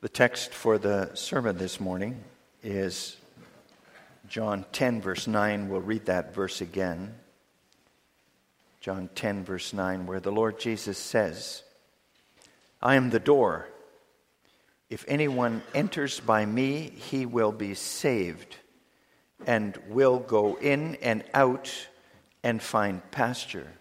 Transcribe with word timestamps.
The 0.00 0.08
text 0.08 0.54
for 0.54 0.78
the 0.78 1.12
sermon 1.16 1.58
this 1.58 1.80
morning 1.80 2.22
is 2.62 3.16
John 4.28 4.64
10, 4.70 5.00
verse 5.00 5.26
9. 5.26 5.68
We'll 5.68 5.80
read 5.80 6.06
that 6.06 6.32
verse 6.32 6.60
again. 6.60 7.16
John 8.80 9.10
10, 9.16 9.44
verse 9.44 9.72
9, 9.72 10.06
where 10.06 10.20
the 10.20 10.30
Lord 10.30 10.60
Jesus 10.60 10.98
says, 10.98 11.64
I 12.80 12.94
am 12.94 13.10
the 13.10 13.18
door. 13.18 13.68
If 14.88 15.04
anyone 15.08 15.64
enters 15.74 16.20
by 16.20 16.46
me, 16.46 16.92
he 16.94 17.26
will 17.26 17.50
be 17.50 17.74
saved 17.74 18.54
and 19.48 19.76
will 19.88 20.20
go 20.20 20.54
in 20.60 20.94
and 21.02 21.24
out 21.34 21.88
and 22.44 22.62
find 22.62 23.02
pasture. 23.10 23.72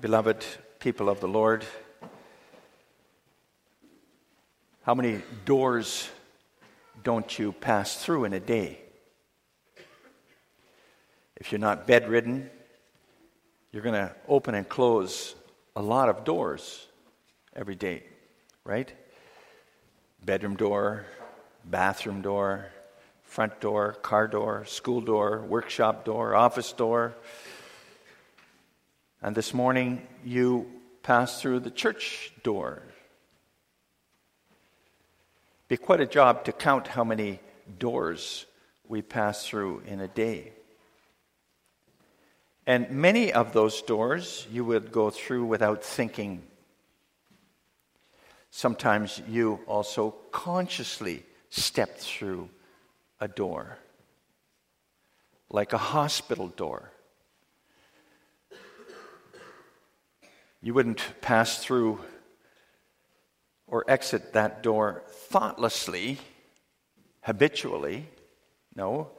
Beloved 0.00 0.44
people 0.78 1.08
of 1.08 1.18
the 1.18 1.26
Lord, 1.26 1.66
how 4.84 4.94
many 4.94 5.22
doors 5.44 6.08
don't 7.02 7.36
you 7.36 7.50
pass 7.50 7.96
through 7.96 8.24
in 8.24 8.32
a 8.32 8.38
day? 8.38 8.78
If 11.34 11.50
you're 11.50 11.58
not 11.58 11.88
bedridden, 11.88 12.48
you're 13.72 13.82
going 13.82 13.96
to 13.96 14.14
open 14.28 14.54
and 14.54 14.68
close 14.68 15.34
a 15.74 15.82
lot 15.82 16.08
of 16.08 16.22
doors 16.22 16.86
every 17.56 17.74
day, 17.74 18.04
right? 18.62 18.92
Bedroom 20.24 20.54
door, 20.54 21.06
bathroom 21.64 22.22
door, 22.22 22.66
front 23.24 23.60
door, 23.60 23.94
car 23.94 24.28
door, 24.28 24.64
school 24.64 25.00
door, 25.00 25.42
workshop 25.42 26.04
door, 26.04 26.36
office 26.36 26.72
door 26.72 27.16
and 29.22 29.34
this 29.34 29.52
morning 29.52 30.06
you 30.24 30.66
passed 31.02 31.40
through 31.40 31.60
the 31.60 31.70
church 31.70 32.32
door. 32.42 32.82
Be 35.66 35.76
quite 35.76 36.00
a 36.00 36.06
job 36.06 36.44
to 36.44 36.52
count 36.52 36.86
how 36.86 37.04
many 37.04 37.40
doors 37.78 38.46
we 38.86 39.02
pass 39.02 39.46
through 39.46 39.82
in 39.86 40.00
a 40.00 40.08
day. 40.08 40.52
And 42.66 42.90
many 42.90 43.32
of 43.32 43.52
those 43.52 43.82
doors 43.82 44.46
you 44.52 44.64
would 44.64 44.92
go 44.92 45.10
through 45.10 45.46
without 45.46 45.82
thinking. 45.82 46.42
Sometimes 48.50 49.20
you 49.28 49.60
also 49.66 50.14
consciously 50.30 51.24
step 51.50 51.98
through 51.98 52.48
a 53.20 53.28
door, 53.28 53.78
like 55.50 55.72
a 55.72 55.78
hospital 55.78 56.48
door 56.48 56.92
You 60.60 60.74
wouldn't 60.74 61.20
pass 61.20 61.62
through 61.62 62.00
or 63.68 63.84
exit 63.88 64.32
that 64.32 64.62
door 64.62 65.04
thoughtlessly, 65.08 66.18
habitually. 67.22 68.06
No. 68.74 69.10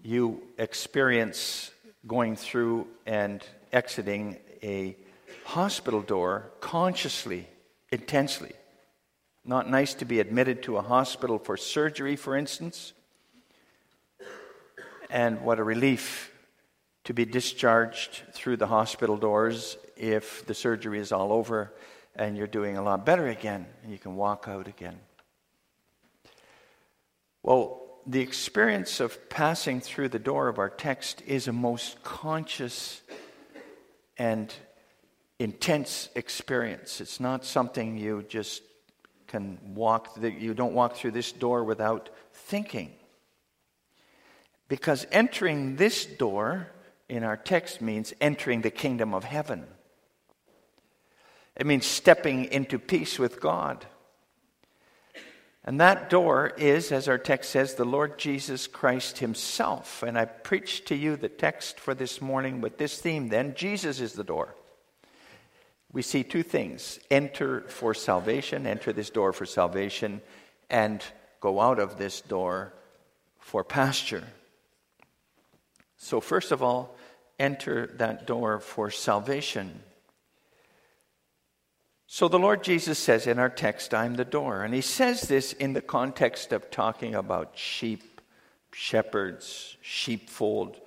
You 0.00 0.42
experience 0.58 1.72
going 2.06 2.36
through 2.36 2.86
and 3.04 3.44
exiting 3.72 4.36
a 4.62 4.96
hospital 5.44 6.02
door 6.02 6.52
consciously, 6.60 7.48
intensely. 7.90 8.52
Not 9.44 9.68
nice 9.68 9.94
to 9.94 10.04
be 10.04 10.20
admitted 10.20 10.62
to 10.64 10.76
a 10.76 10.82
hospital 10.82 11.38
for 11.38 11.56
surgery, 11.56 12.14
for 12.14 12.36
instance. 12.36 12.92
And 15.10 15.40
what 15.42 15.58
a 15.58 15.64
relief 15.64 16.33
to 17.04 17.12
be 17.12 17.24
discharged 17.24 18.22
through 18.32 18.56
the 18.56 18.66
hospital 18.66 19.16
doors 19.16 19.76
if 19.96 20.44
the 20.46 20.54
surgery 20.54 20.98
is 20.98 21.12
all 21.12 21.32
over 21.32 21.72
and 22.16 22.36
you're 22.36 22.46
doing 22.46 22.76
a 22.76 22.82
lot 22.82 23.04
better 23.04 23.28
again 23.28 23.66
and 23.82 23.92
you 23.92 23.98
can 23.98 24.16
walk 24.16 24.46
out 24.48 24.68
again. 24.68 24.98
Well, 27.42 27.82
the 28.06 28.20
experience 28.20 29.00
of 29.00 29.28
passing 29.28 29.80
through 29.80 30.10
the 30.10 30.18
door 30.18 30.48
of 30.48 30.58
our 30.58 30.70
text 30.70 31.22
is 31.26 31.48
a 31.48 31.52
most 31.52 32.02
conscious 32.02 33.02
and 34.16 34.52
intense 35.38 36.08
experience. 36.14 37.00
It's 37.00 37.20
not 37.20 37.44
something 37.44 37.98
you 37.98 38.24
just 38.28 38.62
can 39.26 39.58
walk, 39.74 40.16
you 40.20 40.54
don't 40.54 40.74
walk 40.74 40.96
through 40.96 41.10
this 41.10 41.32
door 41.32 41.64
without 41.64 42.08
thinking. 42.32 42.92
Because 44.68 45.06
entering 45.12 45.76
this 45.76 46.06
door 46.06 46.68
in 47.14 47.24
our 47.24 47.36
text 47.36 47.80
means 47.80 48.12
entering 48.20 48.62
the 48.62 48.70
kingdom 48.70 49.14
of 49.14 49.24
heaven. 49.24 49.64
It 51.56 51.66
means 51.66 51.86
stepping 51.86 52.46
into 52.46 52.78
peace 52.78 53.18
with 53.18 53.40
God. 53.40 53.86
And 55.64 55.80
that 55.80 56.10
door 56.10 56.52
is, 56.58 56.92
as 56.92 57.08
our 57.08 57.16
text 57.16 57.50
says, 57.50 57.74
the 57.74 57.86
Lord 57.86 58.18
Jesus 58.18 58.66
Christ 58.66 59.18
Himself. 59.18 60.02
And 60.02 60.18
I 60.18 60.26
preached 60.26 60.86
to 60.86 60.94
you 60.94 61.16
the 61.16 61.28
text 61.28 61.80
for 61.80 61.94
this 61.94 62.20
morning 62.20 62.60
with 62.60 62.76
this 62.76 62.98
theme 63.00 63.28
then 63.28 63.54
Jesus 63.54 64.00
is 64.00 64.12
the 64.12 64.24
door. 64.24 64.54
We 65.92 66.02
see 66.02 66.24
two 66.24 66.42
things 66.42 66.98
enter 67.10 67.60
for 67.62 67.94
salvation, 67.94 68.66
enter 68.66 68.92
this 68.92 69.10
door 69.10 69.32
for 69.32 69.46
salvation, 69.46 70.20
and 70.68 71.02
go 71.40 71.60
out 71.60 71.78
of 71.78 71.98
this 71.98 72.20
door 72.20 72.74
for 73.38 73.62
pasture. 73.62 74.24
So, 75.96 76.20
first 76.20 76.52
of 76.52 76.62
all, 76.62 76.96
enter 77.38 77.88
that 77.98 78.26
door 78.26 78.60
for 78.60 78.90
salvation. 78.90 79.80
So 82.06 82.28
the 82.28 82.38
Lord 82.38 82.62
Jesus 82.62 82.98
says 82.98 83.26
in 83.26 83.38
our 83.38 83.48
text, 83.48 83.92
I'm 83.92 84.14
the 84.14 84.24
door. 84.24 84.62
And 84.62 84.72
he 84.72 84.80
says 84.80 85.22
this 85.22 85.52
in 85.52 85.72
the 85.72 85.80
context 85.80 86.52
of 86.52 86.70
talking 86.70 87.14
about 87.14 87.58
sheep, 87.58 88.20
shepherds, 88.72 89.76
sheepfold. 89.80 90.80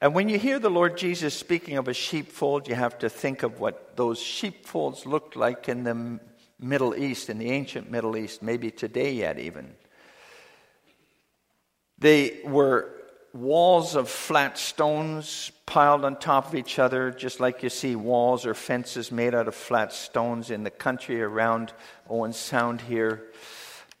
And 0.00 0.14
when 0.14 0.28
you 0.28 0.38
hear 0.38 0.58
the 0.58 0.70
Lord 0.70 0.98
Jesus 0.98 1.32
speaking 1.32 1.78
of 1.78 1.88
a 1.88 1.94
sheepfold, 1.94 2.68
you 2.68 2.74
have 2.74 2.98
to 2.98 3.08
think 3.08 3.42
of 3.42 3.58
what 3.58 3.96
those 3.96 4.20
sheepfolds 4.20 5.06
looked 5.06 5.34
like 5.34 5.68
in 5.68 5.84
the 5.84 6.20
Middle 6.60 6.94
East, 6.94 7.30
in 7.30 7.38
the 7.38 7.50
ancient 7.50 7.90
Middle 7.90 8.16
East, 8.16 8.42
maybe 8.42 8.70
today 8.70 9.12
yet 9.12 9.38
even. 9.38 9.74
They 11.98 12.40
were 12.44 12.93
walls 13.34 13.96
of 13.96 14.08
flat 14.08 14.56
stones 14.56 15.50
piled 15.66 16.04
on 16.04 16.16
top 16.16 16.46
of 16.46 16.54
each 16.54 16.78
other, 16.78 17.10
just 17.10 17.40
like 17.40 17.64
you 17.64 17.68
see 17.68 17.96
walls 17.96 18.46
or 18.46 18.54
fences 18.54 19.10
made 19.10 19.34
out 19.34 19.48
of 19.48 19.54
flat 19.56 19.92
stones 19.92 20.50
in 20.50 20.62
the 20.62 20.70
country 20.70 21.20
around 21.20 21.72
Owen 22.08 22.32
Sound 22.32 22.80
here. 22.80 23.24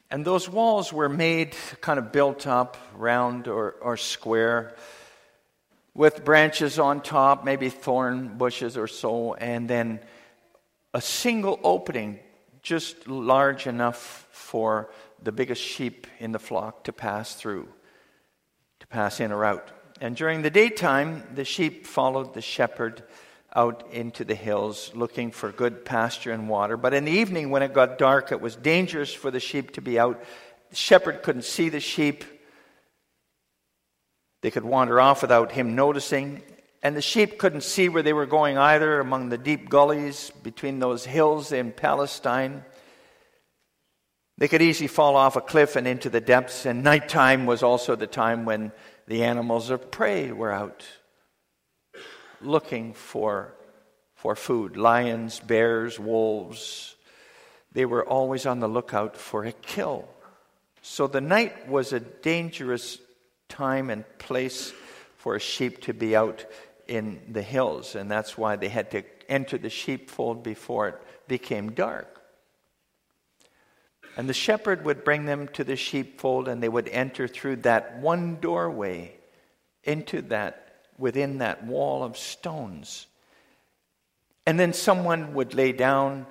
And 0.08 0.24
those 0.24 0.48
walls 0.48 0.92
were 0.92 1.08
made 1.08 1.56
kind 1.80 1.98
of 1.98 2.12
built 2.12 2.46
up, 2.46 2.76
round 2.94 3.48
or, 3.48 3.72
or 3.80 3.96
square, 3.96 4.76
with 5.94 6.24
branches 6.24 6.78
on 6.78 7.00
top, 7.00 7.44
maybe 7.44 7.70
thorn 7.70 8.38
bushes 8.38 8.76
or 8.76 8.86
so, 8.86 9.34
and 9.34 9.68
then 9.68 9.98
a 10.92 11.00
single 11.00 11.58
opening 11.64 12.20
just 12.62 13.08
large 13.08 13.66
enough 13.66 14.28
for 14.30 14.90
the 15.22 15.32
biggest 15.32 15.60
sheep 15.60 16.06
in 16.20 16.30
the 16.30 16.38
flock 16.38 16.84
to 16.84 16.92
pass 16.92 17.34
through 17.34 17.68
pass 18.94 19.18
in 19.18 19.32
or 19.32 19.44
out. 19.44 19.72
And 20.00 20.14
during 20.14 20.42
the 20.42 20.50
daytime, 20.50 21.24
the 21.34 21.44
sheep 21.44 21.84
followed 21.84 22.32
the 22.32 22.40
shepherd 22.40 23.02
out 23.52 23.88
into 23.90 24.24
the 24.24 24.36
hills 24.36 24.92
looking 24.94 25.32
for 25.32 25.50
good 25.50 25.84
pasture 25.84 26.30
and 26.30 26.48
water. 26.48 26.76
But 26.76 26.94
in 26.94 27.04
the 27.04 27.10
evening, 27.10 27.50
when 27.50 27.64
it 27.64 27.74
got 27.74 27.98
dark, 27.98 28.30
it 28.30 28.40
was 28.40 28.54
dangerous 28.54 29.12
for 29.12 29.32
the 29.32 29.40
sheep 29.40 29.72
to 29.72 29.80
be 29.80 29.98
out. 29.98 30.22
The 30.70 30.76
shepherd 30.76 31.24
couldn't 31.24 31.44
see 31.44 31.70
the 31.70 31.80
sheep. 31.80 32.24
They 34.42 34.52
could 34.52 34.64
wander 34.64 35.00
off 35.00 35.22
without 35.22 35.50
him 35.50 35.74
noticing. 35.74 36.40
And 36.80 36.96
the 36.96 37.02
sheep 37.02 37.38
couldn't 37.38 37.64
see 37.64 37.88
where 37.88 38.02
they 38.04 38.12
were 38.12 38.26
going 38.26 38.58
either 38.58 39.00
among 39.00 39.28
the 39.28 39.38
deep 39.38 39.68
gullies 39.68 40.30
between 40.44 40.78
those 40.78 41.04
hills 41.04 41.50
in 41.50 41.72
Palestine. 41.72 42.64
They 44.36 44.48
could 44.48 44.62
easily 44.62 44.88
fall 44.88 45.16
off 45.16 45.36
a 45.36 45.40
cliff 45.40 45.76
and 45.76 45.86
into 45.86 46.10
the 46.10 46.20
depths, 46.20 46.66
and 46.66 46.82
nighttime 46.82 47.46
was 47.46 47.62
also 47.62 47.94
the 47.94 48.06
time 48.06 48.44
when 48.44 48.72
the 49.06 49.22
animals 49.22 49.70
of 49.70 49.90
prey 49.90 50.32
were 50.32 50.50
out 50.50 50.84
looking 52.40 52.92
for, 52.92 53.54
for 54.14 54.36
food 54.36 54.76
lions, 54.76 55.40
bears, 55.40 55.98
wolves. 55.98 56.96
They 57.72 57.84
were 57.84 58.06
always 58.06 58.46
on 58.46 58.60
the 58.60 58.68
lookout 58.68 59.16
for 59.16 59.44
a 59.44 59.52
kill. 59.52 60.08
So 60.82 61.06
the 61.06 61.20
night 61.20 61.68
was 61.68 61.92
a 61.92 62.00
dangerous 62.00 62.98
time 63.48 63.90
and 63.90 64.04
place 64.18 64.72
for 65.16 65.36
a 65.36 65.40
sheep 65.40 65.80
to 65.82 65.94
be 65.94 66.14
out 66.14 66.44
in 66.86 67.22
the 67.30 67.42
hills, 67.42 67.94
and 67.94 68.10
that's 68.10 68.36
why 68.36 68.56
they 68.56 68.68
had 68.68 68.90
to 68.90 69.02
enter 69.28 69.56
the 69.56 69.70
sheepfold 69.70 70.42
before 70.42 70.88
it 70.88 71.02
became 71.28 71.72
dark. 71.72 72.13
And 74.16 74.28
the 74.28 74.34
shepherd 74.34 74.84
would 74.84 75.04
bring 75.04 75.24
them 75.24 75.48
to 75.48 75.64
the 75.64 75.76
sheepfold, 75.76 76.48
and 76.48 76.62
they 76.62 76.68
would 76.68 76.88
enter 76.88 77.26
through 77.26 77.56
that 77.56 77.98
one 77.98 78.36
doorway 78.40 79.16
into 79.82 80.22
that, 80.22 80.86
within 80.98 81.38
that 81.38 81.64
wall 81.64 82.04
of 82.04 82.16
stones. 82.16 83.06
And 84.46 84.58
then 84.58 84.72
someone 84.72 85.34
would 85.34 85.54
lay 85.54 85.72
down 85.72 86.26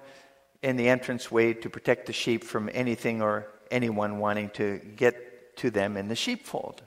in 0.61 0.77
the 0.77 0.87
entranceway 0.87 1.53
to 1.53 1.69
protect 1.69 2.05
the 2.05 2.13
sheep 2.13 2.43
from 2.43 2.69
anything 2.73 3.21
or 3.21 3.47
anyone 3.69 4.19
wanting 4.19 4.49
to 4.51 4.79
get 4.95 5.57
to 5.57 5.69
them 5.69 5.97
in 5.97 6.07
the 6.07 6.15
sheepfold. 6.15 6.81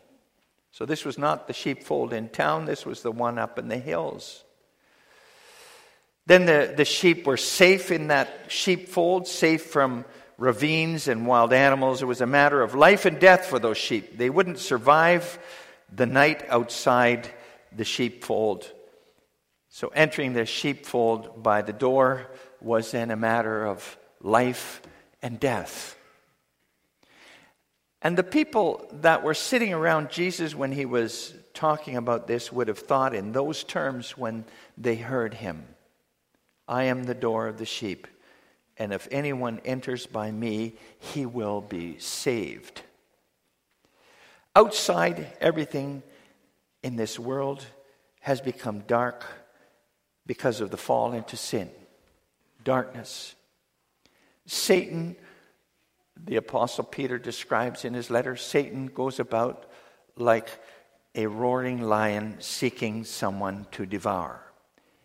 So 0.72 0.86
this 0.86 1.04
was 1.04 1.18
not 1.18 1.46
the 1.46 1.52
sheepfold 1.52 2.12
in 2.12 2.28
town, 2.28 2.64
this 2.64 2.86
was 2.86 3.02
the 3.02 3.12
one 3.12 3.38
up 3.38 3.58
in 3.58 3.68
the 3.68 3.78
hills. 3.78 4.44
Then 6.26 6.46
the, 6.46 6.74
the 6.76 6.84
sheep 6.84 7.26
were 7.26 7.36
safe 7.36 7.90
in 7.90 8.08
that 8.08 8.46
sheepfold, 8.48 9.28
safe 9.28 9.66
from 9.66 10.04
ravines 10.38 11.08
and 11.08 11.26
wild 11.26 11.52
animals. 11.52 12.02
It 12.02 12.06
was 12.06 12.20
a 12.20 12.26
matter 12.26 12.62
of 12.62 12.74
life 12.74 13.04
and 13.04 13.18
death 13.18 13.46
for 13.46 13.58
those 13.58 13.78
sheep. 13.78 14.18
They 14.18 14.30
wouldn't 14.30 14.58
survive 14.58 15.38
the 15.94 16.06
night 16.06 16.44
outside 16.48 17.30
the 17.74 17.84
sheepfold. 17.84 18.70
So 19.68 19.88
entering 19.88 20.32
the 20.32 20.46
sheepfold 20.46 21.42
by 21.42 21.62
the 21.62 21.72
door 21.72 22.26
was 22.60 22.90
then 22.90 23.10
a 23.10 23.16
matter 23.16 23.66
of 23.66 23.98
life 24.20 24.82
and 25.22 25.38
death. 25.38 25.96
And 28.02 28.16
the 28.16 28.22
people 28.22 28.86
that 29.00 29.22
were 29.22 29.34
sitting 29.34 29.72
around 29.72 30.10
Jesus 30.10 30.54
when 30.54 30.72
he 30.72 30.86
was 30.86 31.34
talking 31.54 31.96
about 31.96 32.26
this 32.26 32.52
would 32.52 32.68
have 32.68 32.78
thought 32.78 33.14
in 33.14 33.32
those 33.32 33.64
terms 33.64 34.16
when 34.16 34.44
they 34.76 34.96
heard 34.96 35.34
him 35.34 35.66
I 36.68 36.84
am 36.84 37.04
the 37.04 37.14
door 37.14 37.46
of 37.46 37.58
the 37.58 37.64
sheep, 37.64 38.06
and 38.78 38.92
if 38.92 39.08
anyone 39.10 39.60
enters 39.64 40.06
by 40.06 40.30
me, 40.30 40.74
he 40.98 41.26
will 41.26 41.60
be 41.60 41.98
saved. 41.98 42.82
Outside, 44.54 45.36
everything 45.40 46.02
in 46.82 46.96
this 46.96 47.18
world 47.18 47.64
has 48.20 48.40
become 48.40 48.80
dark 48.80 49.24
because 50.26 50.60
of 50.60 50.70
the 50.70 50.76
fall 50.76 51.12
into 51.12 51.36
sin, 51.36 51.70
darkness. 52.64 53.34
Satan, 54.46 55.16
the 56.16 56.36
Apostle 56.36 56.84
Peter 56.84 57.18
describes 57.18 57.84
in 57.84 57.94
his 57.94 58.10
letter, 58.10 58.36
Satan 58.36 58.86
goes 58.86 59.20
about 59.20 59.70
like 60.16 60.48
a 61.14 61.26
roaring 61.26 61.82
lion 61.82 62.36
seeking 62.40 63.04
someone 63.04 63.66
to 63.72 63.86
devour. 63.86 64.40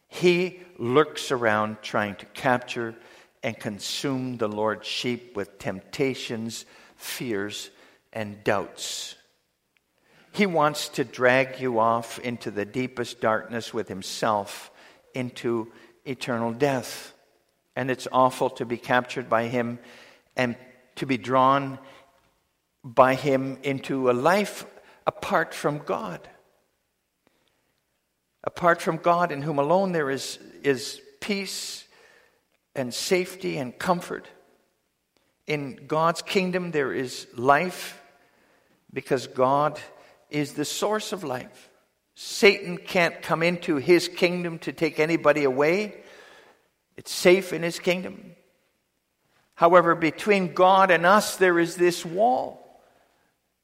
He 0.07 0.59
lurks 0.77 1.31
around 1.31 1.81
trying 1.81 2.15
to 2.15 2.25
capture 2.27 2.95
and 3.43 3.57
consume 3.59 4.37
the 4.37 4.47
Lord's 4.47 4.87
sheep 4.87 5.35
with 5.35 5.57
temptations, 5.57 6.65
fears, 6.95 7.69
and 8.13 8.43
doubts. 8.43 9.15
He 10.33 10.45
wants 10.45 10.89
to 10.89 11.03
drag 11.03 11.59
you 11.59 11.79
off 11.79 12.19
into 12.19 12.51
the 12.51 12.65
deepest 12.65 13.19
darkness 13.19 13.73
with 13.73 13.87
himself, 13.87 14.71
into 15.13 15.71
eternal 16.05 16.53
death. 16.53 17.13
And 17.75 17.89
it's 17.89 18.07
awful 18.11 18.49
to 18.51 18.65
be 18.65 18.77
captured 18.77 19.29
by 19.29 19.47
him 19.47 19.79
and 20.35 20.55
to 20.95 21.05
be 21.05 21.17
drawn 21.17 21.79
by 22.83 23.15
him 23.15 23.57
into 23.63 24.09
a 24.09 24.13
life 24.13 24.65
apart 25.05 25.53
from 25.53 25.79
God. 25.79 26.27
Apart 28.43 28.81
from 28.81 28.97
God, 28.97 29.31
in 29.31 29.41
whom 29.41 29.59
alone 29.59 29.91
there 29.91 30.09
is, 30.09 30.39
is 30.63 31.01
peace 31.19 31.80
and 32.75 32.93
safety 32.93 33.57
and 33.57 33.77
comfort. 33.77 34.27
In 35.47 35.87
God's 35.87 36.21
kingdom, 36.21 36.71
there 36.71 36.93
is 36.93 37.27
life 37.35 38.01
because 38.93 39.27
God 39.27 39.79
is 40.29 40.53
the 40.53 40.65
source 40.65 41.11
of 41.11 41.23
life. 41.23 41.69
Satan 42.15 42.77
can't 42.77 43.21
come 43.21 43.43
into 43.43 43.77
his 43.77 44.07
kingdom 44.07 44.59
to 44.59 44.71
take 44.71 44.99
anybody 44.99 45.43
away. 45.43 45.95
It's 46.97 47.11
safe 47.11 47.53
in 47.53 47.63
his 47.63 47.79
kingdom. 47.79 48.35
However, 49.55 49.95
between 49.95 50.53
God 50.53 50.91
and 50.91 51.05
us, 51.05 51.37
there 51.37 51.59
is 51.59 51.75
this 51.75 52.05
wall 52.05 52.59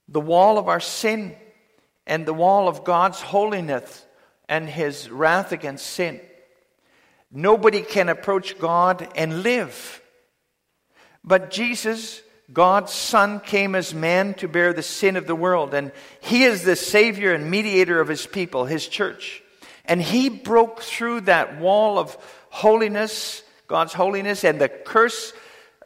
the 0.10 0.22
wall 0.22 0.58
of 0.58 0.70
our 0.70 0.80
sin 0.80 1.36
and 2.06 2.26
the 2.26 2.34
wall 2.34 2.70
of 2.70 2.86
God's 2.86 3.20
holiness 3.20 4.06
and 4.48 4.70
his 4.70 5.10
wrath 5.10 5.52
against 5.52 5.86
sin. 5.86 6.22
Nobody 7.32 7.82
can 7.82 8.10
approach 8.10 8.58
God 8.60 9.08
and 9.16 9.44
live. 9.44 10.02
But 11.24 11.52
Jesus 11.52 12.22
God's 12.52 12.94
Son 12.94 13.42
came 13.42 13.76
as 13.76 13.94
man 13.94 14.34
to 14.36 14.48
bear 14.48 14.72
the 14.72 14.84
sin 14.84 15.18
of 15.18 15.28
the 15.28 15.36
world, 15.36 15.74
and 15.74 15.92
He 16.22 16.44
is 16.44 16.64
the 16.64 16.78
Savior 16.78 17.34
and 17.34 17.52
mediator 17.52 18.00
of 18.00 18.08
His 18.08 18.26
people, 18.26 18.66
His 18.66 18.88
church. 18.88 19.44
And 19.84 20.02
He 20.02 20.30
broke 20.30 20.82
through 20.82 21.22
that 21.22 21.60
wall 21.60 22.00
of 22.00 22.16
holiness, 22.50 23.44
God's 23.68 23.94
holiness, 23.94 24.46
and 24.46 24.62
the 24.62 24.70
curse 24.70 25.34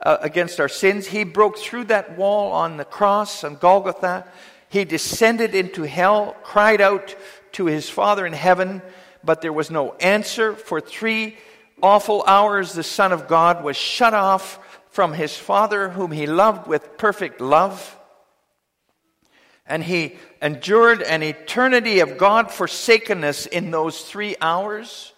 uh, 0.04 0.18
against 0.22 0.60
our 0.60 0.70
sins. 0.70 1.08
He 1.08 1.24
broke 1.24 1.58
through 1.58 1.86
that 1.86 2.16
wall 2.16 2.52
on 2.52 2.78
the 2.78 2.86
cross 2.86 3.44
on 3.44 3.56
Golgotha. 3.56 4.28
He 4.70 4.86
descended 4.86 5.56
into 5.56 5.84
hell, 5.84 6.36
cried 6.44 6.80
out 6.80 7.16
to 7.54 7.66
His 7.66 7.90
Father 7.90 8.24
in 8.24 8.34
heaven, 8.34 8.84
but 9.24 9.42
there 9.42 9.54
was 9.54 9.72
no 9.72 9.94
answer. 9.94 10.54
For 10.54 10.82
three 10.82 11.38
awful 11.82 12.24
hours, 12.26 12.74
the 12.74 12.84
Son 12.84 13.12
of 13.12 13.28
God 13.28 13.64
was 13.64 13.78
shut 13.78 14.14
off 14.14 14.60
from 14.90 15.14
his 15.14 15.36
Father, 15.36 15.90
whom 15.90 16.12
he 16.12 16.28
loved 16.28 16.68
with 16.68 16.98
perfect 16.98 17.42
love. 17.42 17.98
And 19.66 19.84
he 19.84 20.18
endured 20.42 21.02
an 21.02 21.24
eternity 21.24 22.00
of 22.00 22.18
God 22.18 22.52
forsakenness 22.52 23.46
in 23.46 23.72
those 23.72 24.02
three 24.02 24.36
hours. 24.42 25.14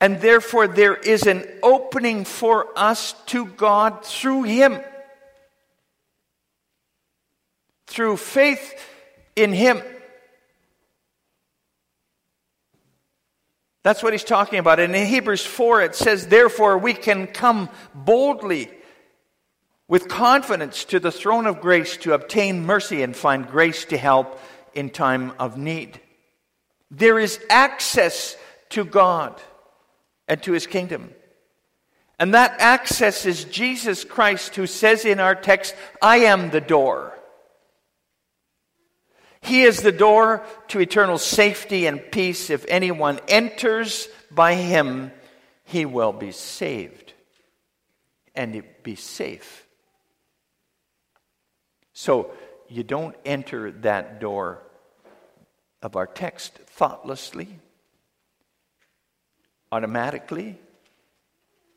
And 0.00 0.20
therefore, 0.20 0.68
there 0.68 0.94
is 0.94 1.26
an 1.26 1.46
opening 1.62 2.24
for 2.24 2.68
us 2.76 3.14
to 3.26 3.46
God 3.46 4.04
through 4.04 4.42
him. 4.42 4.80
Through 7.86 8.18
faith 8.18 8.74
in 9.34 9.52
him. 9.54 9.80
That's 13.86 14.02
what 14.02 14.12
he's 14.12 14.24
talking 14.24 14.58
about. 14.58 14.80
And 14.80 14.96
in 14.96 15.06
Hebrews 15.06 15.46
4, 15.46 15.82
it 15.82 15.94
says, 15.94 16.26
Therefore, 16.26 16.76
we 16.76 16.92
can 16.92 17.28
come 17.28 17.68
boldly 17.94 18.68
with 19.86 20.08
confidence 20.08 20.84
to 20.86 20.98
the 20.98 21.12
throne 21.12 21.46
of 21.46 21.60
grace 21.60 21.96
to 21.98 22.12
obtain 22.12 22.66
mercy 22.66 23.02
and 23.02 23.14
find 23.14 23.46
grace 23.46 23.84
to 23.84 23.96
help 23.96 24.40
in 24.74 24.90
time 24.90 25.34
of 25.38 25.56
need. 25.56 26.00
There 26.90 27.16
is 27.16 27.38
access 27.48 28.36
to 28.70 28.84
God 28.84 29.40
and 30.26 30.42
to 30.42 30.50
his 30.50 30.66
kingdom. 30.66 31.12
And 32.18 32.34
that 32.34 32.56
access 32.58 33.24
is 33.24 33.44
Jesus 33.44 34.02
Christ, 34.02 34.56
who 34.56 34.66
says 34.66 35.04
in 35.04 35.20
our 35.20 35.36
text, 35.36 35.76
I 36.02 36.24
am 36.24 36.50
the 36.50 36.60
door. 36.60 37.15
He 39.46 39.62
is 39.62 39.80
the 39.80 39.92
door 39.92 40.44
to 40.68 40.80
eternal 40.80 41.18
safety 41.18 41.86
and 41.86 42.00
peace. 42.10 42.50
If 42.50 42.64
anyone 42.68 43.20
enters 43.28 44.08
by 44.30 44.54
him, 44.54 45.12
he 45.62 45.86
will 45.86 46.12
be 46.12 46.32
saved 46.32 47.12
and 48.34 48.62
be 48.82 48.96
safe. 48.96 49.66
So 51.92 52.32
you 52.68 52.82
don't 52.82 53.16
enter 53.24 53.70
that 53.70 54.20
door 54.20 54.62
of 55.80 55.94
our 55.94 56.08
text 56.08 56.54
thoughtlessly, 56.66 57.60
automatically. 59.70 60.58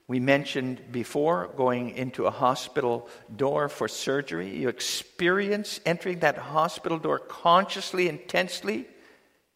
We 0.10 0.20
mentioned 0.20 0.92
before 0.92 1.52
going 1.56 1.92
into 1.92 2.26
a 2.26 2.32
hospital 2.32 3.08
door 3.34 3.70
for 3.70 3.88
surgery. 3.88 4.58
You 4.58 4.68
experience 4.68 5.80
entering 5.86 6.22
that 6.22 6.36
hospital 6.36 6.98
door 6.98 7.20
consciously, 7.20 8.10
intensely. 8.10 8.88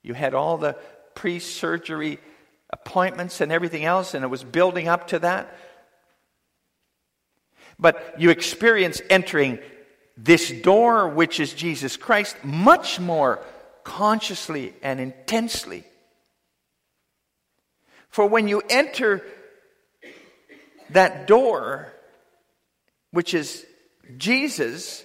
You 0.04 0.14
had 0.14 0.36
all 0.36 0.60
the 0.60 0.78
pre 1.16 1.40
surgery 1.40 2.20
appointments 2.70 3.42
and 3.42 3.52
everything 3.52 3.84
else, 3.84 4.14
and 4.14 4.24
it 4.24 4.28
was 4.28 4.44
building 4.44 4.88
up 4.88 5.08
to 5.08 5.20
that. 5.20 5.58
But 7.80 8.14
you 8.20 8.30
experience 8.30 9.02
entering 9.10 9.58
this 10.16 10.52
door, 10.52 11.08
which 11.08 11.40
is 11.40 11.52
Jesus 11.52 11.98
Christ, 11.98 12.36
much 12.44 13.00
more 13.00 13.44
consciously 13.84 14.76
and 14.84 15.00
intensely. 15.00 15.84
For 18.10 18.28
when 18.28 18.48
you 18.48 18.62
enter 18.70 19.24
that 20.92 21.28
door, 21.28 21.92
which 23.12 23.34
is 23.34 23.66
Jesus, 24.18 25.04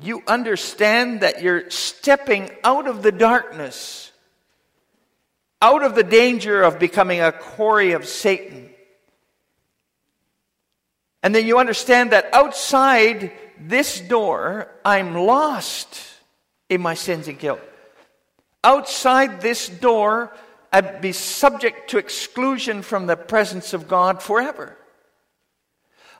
you 0.00 0.22
understand 0.26 1.20
that 1.20 1.42
you're 1.42 1.70
stepping 1.70 2.50
out 2.64 2.88
of 2.88 3.02
the 3.02 3.12
darkness, 3.12 4.10
out 5.60 5.84
of 5.84 5.94
the 5.94 6.02
danger 6.02 6.62
of 6.62 6.78
becoming 6.78 7.20
a 7.20 7.30
quarry 7.32 7.92
of 7.92 8.06
Satan. 8.06 8.70
And 11.22 11.34
then 11.34 11.46
you 11.46 11.58
understand 11.58 12.10
that 12.10 12.32
outside 12.32 13.32
this 13.60 14.00
door, 14.00 14.68
I'm 14.84 15.14
lost 15.14 16.00
in 16.68 16.80
my 16.80 16.94
sins 16.94 17.28
and 17.28 17.38
guilt. 17.38 17.60
outside 18.64 19.40
this 19.40 19.68
door 19.68 20.32
I'd 20.72 21.02
be 21.02 21.12
subject 21.12 21.90
to 21.90 21.98
exclusion 21.98 22.80
from 22.82 23.06
the 23.06 23.16
presence 23.16 23.74
of 23.74 23.88
God 23.88 24.22
forever. 24.22 24.76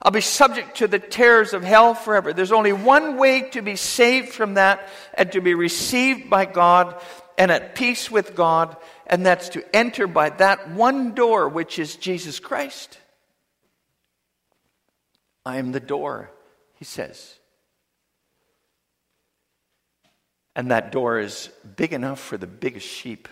I'll 0.03 0.11
be 0.11 0.21
subject 0.21 0.79
to 0.79 0.89
the 0.89 0.99
terrors 0.99 1.55
of 1.55 1.63
hell 1.63 1.95
forever. 1.95 2.33
There's 2.33 2.51
only 2.51 2.73
one 2.73 3.17
way 3.17 3.49
to 3.51 3.63
be 3.63 3.77
saved 3.77 4.31
from 4.31 4.55
that 4.55 4.89
and 5.15 5.31
to 5.31 5.41
be 5.41 5.55
received 5.55 6.29
by 6.29 6.45
God 6.45 7.01
and 7.39 7.53
at 7.53 7.77
peace 7.77 8.11
with 8.11 8.35
God, 8.35 8.77
and 9.07 9.25
that's 9.25 9.51
to 9.51 9.65
enter 9.75 10.09
by 10.09 10.31
that 10.31 10.71
one 10.71 11.15
door, 11.15 11.49
which 11.49 11.79
is 11.79 11.97
Jesus 11.97 12.41
Christ. 12.41 12.99
I 15.47 15.57
am 15.57 15.73
the 15.73 15.81
door, 15.81 16.31
he 16.75 16.85
says. 16.85 17.39
And 20.55 20.71
that 20.71 20.93
door 20.93 21.21
is 21.21 21.49
big 21.77 21.93
enough 21.93 22.21
for 22.21 22.37
the 22.37 22.47
biggest 22.47 22.87
sheep 22.87 23.29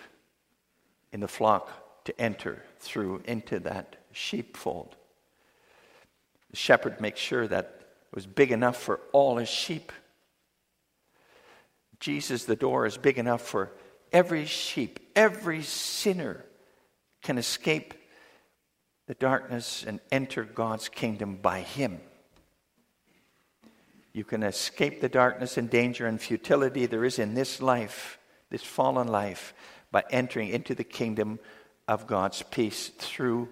in 1.11 1.19
the 1.19 1.27
flock 1.27 2.03
to 2.05 2.19
enter 2.19 2.63
through 2.79 3.21
into 3.25 3.59
that 3.59 3.97
sheepfold. 4.11 4.95
The 6.51 6.57
shepherd 6.57 7.01
makes 7.01 7.19
sure 7.19 7.47
that 7.47 7.77
it 8.11 8.15
was 8.15 8.27
big 8.27 8.51
enough 8.51 8.77
for 8.77 8.99
all 9.11 9.37
his 9.37 9.49
sheep. 9.49 9.91
Jesus, 11.99 12.45
the 12.45 12.55
door, 12.55 12.85
is 12.85 12.97
big 12.97 13.17
enough 13.17 13.41
for 13.41 13.71
every 14.11 14.45
sheep, 14.45 14.99
every 15.15 15.63
sinner 15.63 16.45
can 17.21 17.37
escape 17.37 17.93
the 19.07 19.13
darkness 19.13 19.83
and 19.87 19.99
enter 20.11 20.43
God's 20.43 20.89
kingdom 20.89 21.35
by 21.35 21.61
him. 21.61 21.99
You 24.13 24.23
can 24.23 24.43
escape 24.43 24.99
the 24.99 25.09
darkness 25.09 25.57
and 25.57 25.69
danger 25.69 26.05
and 26.05 26.19
futility 26.19 26.85
there 26.85 27.05
is 27.05 27.17
in 27.17 27.33
this 27.33 27.61
life, 27.61 28.19
this 28.49 28.63
fallen 28.63 29.07
life, 29.07 29.53
by 29.91 30.03
entering 30.09 30.49
into 30.49 30.75
the 30.75 30.83
kingdom 30.83 31.39
of 31.87 32.07
God's 32.07 32.43
peace 32.43 32.89
through 32.97 33.49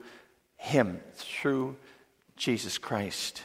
Him, 0.57 0.99
through 1.15 1.77
Jesus 2.39 2.77
Christ. 2.77 3.43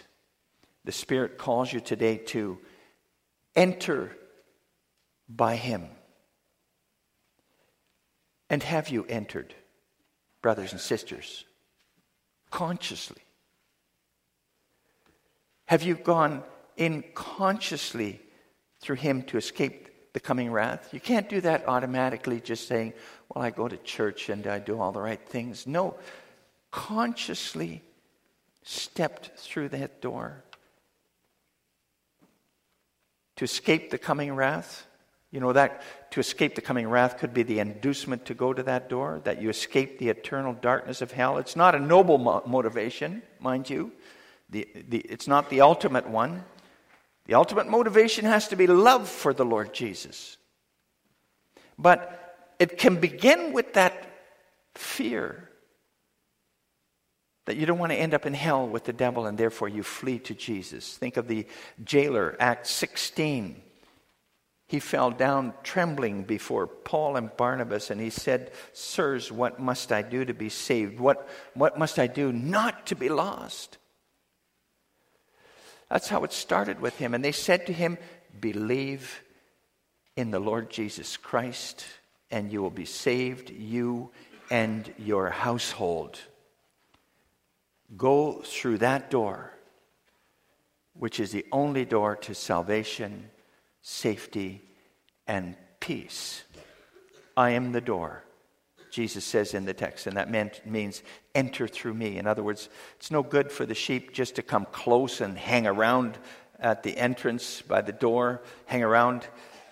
The 0.85 0.93
Spirit 0.93 1.37
calls 1.37 1.73
you 1.73 1.81
today 1.81 2.17
to 2.29 2.59
enter 3.55 4.17
by 5.29 5.57
Him. 5.57 5.89
And 8.49 8.63
have 8.63 8.89
you 8.89 9.05
entered, 9.09 9.53
brothers 10.41 10.73
and 10.73 10.81
sisters, 10.81 11.45
consciously? 12.51 13.21
Have 15.67 15.83
you 15.83 15.97
gone 15.97 16.45
in 16.77 17.03
consciously 17.15 18.21
through 18.81 18.97
Him 18.97 19.23
to 19.25 19.39
escape 19.39 19.89
the 20.13 20.21
coming 20.21 20.53
wrath? 20.53 20.91
You 20.93 21.01
can't 21.01 21.29
do 21.29 21.41
that 21.41 21.67
automatically 21.67 22.41
just 22.41 22.69
saying, 22.69 22.93
Well, 23.29 23.45
I 23.45 23.51
go 23.51 23.67
to 23.67 23.77
church 23.79 24.29
and 24.29 24.47
I 24.47 24.61
do 24.61 24.79
all 24.79 24.93
the 24.93 25.01
right 25.01 25.27
things. 25.29 25.67
No, 25.67 25.97
consciously 26.71 27.83
stepped 28.64 29.30
through 29.37 29.68
that 29.68 30.00
door 30.00 30.42
to 33.37 33.44
escape 33.44 33.90
the 33.90 33.99
coming 33.99 34.35
wrath. 34.35 34.87
You 35.30 35.40
know, 35.40 35.52
that 35.52 35.83
to 36.12 36.21
escape 36.21 36.54
the 36.54 36.61
coming 36.61 36.88
wrath 36.88 37.18
could 37.18 37.35
be 37.35 37.42
the 37.42 37.59
inducement 37.59 38.25
to 38.26 38.35
go 38.35 38.52
to 38.52 38.62
that 38.62 38.88
door, 38.88 39.21
that 39.25 39.42
you 39.42 39.50
escape 39.50 39.99
the 39.99 40.09
eternal 40.09 40.54
darkness 40.54 41.02
of 41.02 41.12
hell. 41.12 41.38
It's 41.38 41.56
not 41.56 41.75
a 41.75 41.80
noble 41.80 42.18
mo- 42.18 42.42
motivation, 42.47 43.23
mind 43.38 43.68
you. 43.68 43.92
The, 44.50 44.68
the, 44.88 44.99
it's 44.99 45.26
not 45.26 45.50
the 45.50 45.61
ultimate 45.61 46.09
one. 46.09 46.44
The 47.26 47.35
ultimate 47.35 47.68
motivation 47.68 48.25
has 48.25 48.49
to 48.49 48.56
be 48.56 48.66
love 48.66 49.09
for 49.09 49.35
the 49.35 49.44
Lord 49.44 49.75
Jesus. 49.75 50.37
But 51.76 52.54
it 52.59 52.78
can 52.78 52.97
begin 52.97 53.52
with 53.52 53.75
that 53.75 54.09
fear 54.75 55.50
that 57.47 57.57
you 57.57 57.67
don't 57.67 57.79
want 57.79 57.93
to 57.93 57.99
end 57.99 58.15
up 58.15 58.27
in 58.27 58.35
hell 58.35 58.67
with 58.67 58.85
the 58.85 58.93
devil 58.93 59.27
and 59.27 59.37
therefore 59.37 59.69
you 59.69 59.83
flee 59.83 60.19
to 60.21 60.35
Jesus. 60.35 60.97
Think 60.97 61.17
of 61.17 61.29
the 61.29 61.47
jailer, 61.85 62.37
Acts 62.41 62.71
16. 62.71 63.61
He 64.67 64.81
fell 64.81 65.11
down 65.11 65.53
trembling 65.63 66.25
before 66.25 66.67
Paul 66.67 67.17
and 67.17 67.37
Barnabas 67.37 67.91
and 67.91 68.01
he 68.01 68.11
said, 68.11 68.51
Sirs, 68.73 69.31
what 69.31 69.61
must 69.61 69.93
I 69.93 70.03
do 70.03 70.25
to 70.25 70.33
be 70.33 70.49
saved? 70.49 70.99
What, 70.99 71.29
what 71.53 71.79
must 71.79 71.99
I 71.99 72.07
do 72.07 72.33
not 72.33 72.87
to 72.87 72.97
be 72.97 73.11
lost? 73.11 73.77
That's 75.91 76.09
how 76.09 76.25
it 76.25 76.33
started 76.33 76.81
with 76.81 76.97
him. 76.97 77.15
And 77.15 77.23
they 77.23 77.33
said 77.33 77.67
to 77.67 77.73
him, 77.73 77.99
Believe 78.41 79.23
in 80.17 80.31
the 80.31 80.41
Lord 80.41 80.71
Jesus 80.71 81.17
Christ, 81.17 81.85
and 82.31 82.51
you 82.51 82.63
will 82.63 82.71
be 82.71 82.85
saved, 82.85 83.51
you 83.51 84.11
and 84.51 84.93
your 84.99 85.31
household. 85.31 86.19
Go 87.97 88.43
through 88.45 88.79
that 88.79 89.11
door, 89.11 89.53
which 90.95 91.21
is 91.21 91.33
the 91.33 91.47
only 91.53 91.85
door 91.85 92.17
to 92.17 92.35
salvation, 92.35 93.31
safety, 93.83 94.62
and 95.26 95.57
peace. 95.81 96.45
I 97.37 97.50
am 97.50 97.73
the 97.73 97.81
door, 97.81 98.25
Jesus 98.91 99.25
says 99.25 99.55
in 99.55 99.64
the 99.64 99.75
text, 99.75 100.07
and 100.07 100.17
that 100.17 100.31
meant, 100.31 100.64
means 100.67 101.03
enter 101.35 101.67
through 101.67 101.95
me. 101.95 102.19
In 102.19 102.26
other 102.26 102.43
words, 102.43 102.69
it's 102.97 103.11
no 103.11 103.23
good 103.23 103.50
for 103.50 103.67
the 103.67 103.75
sheep 103.75 104.12
just 104.12 104.37
to 104.37 104.43
come 104.43 104.67
close 104.73 105.21
and 105.21 105.37
hang 105.37 105.67
around 105.67 106.19
at 106.61 106.83
the 106.83 106.97
entrance 106.97 107.62
by 107.62 107.81
the 107.81 107.93
door, 107.93 108.43
hang 108.67 108.83
around 108.83 109.26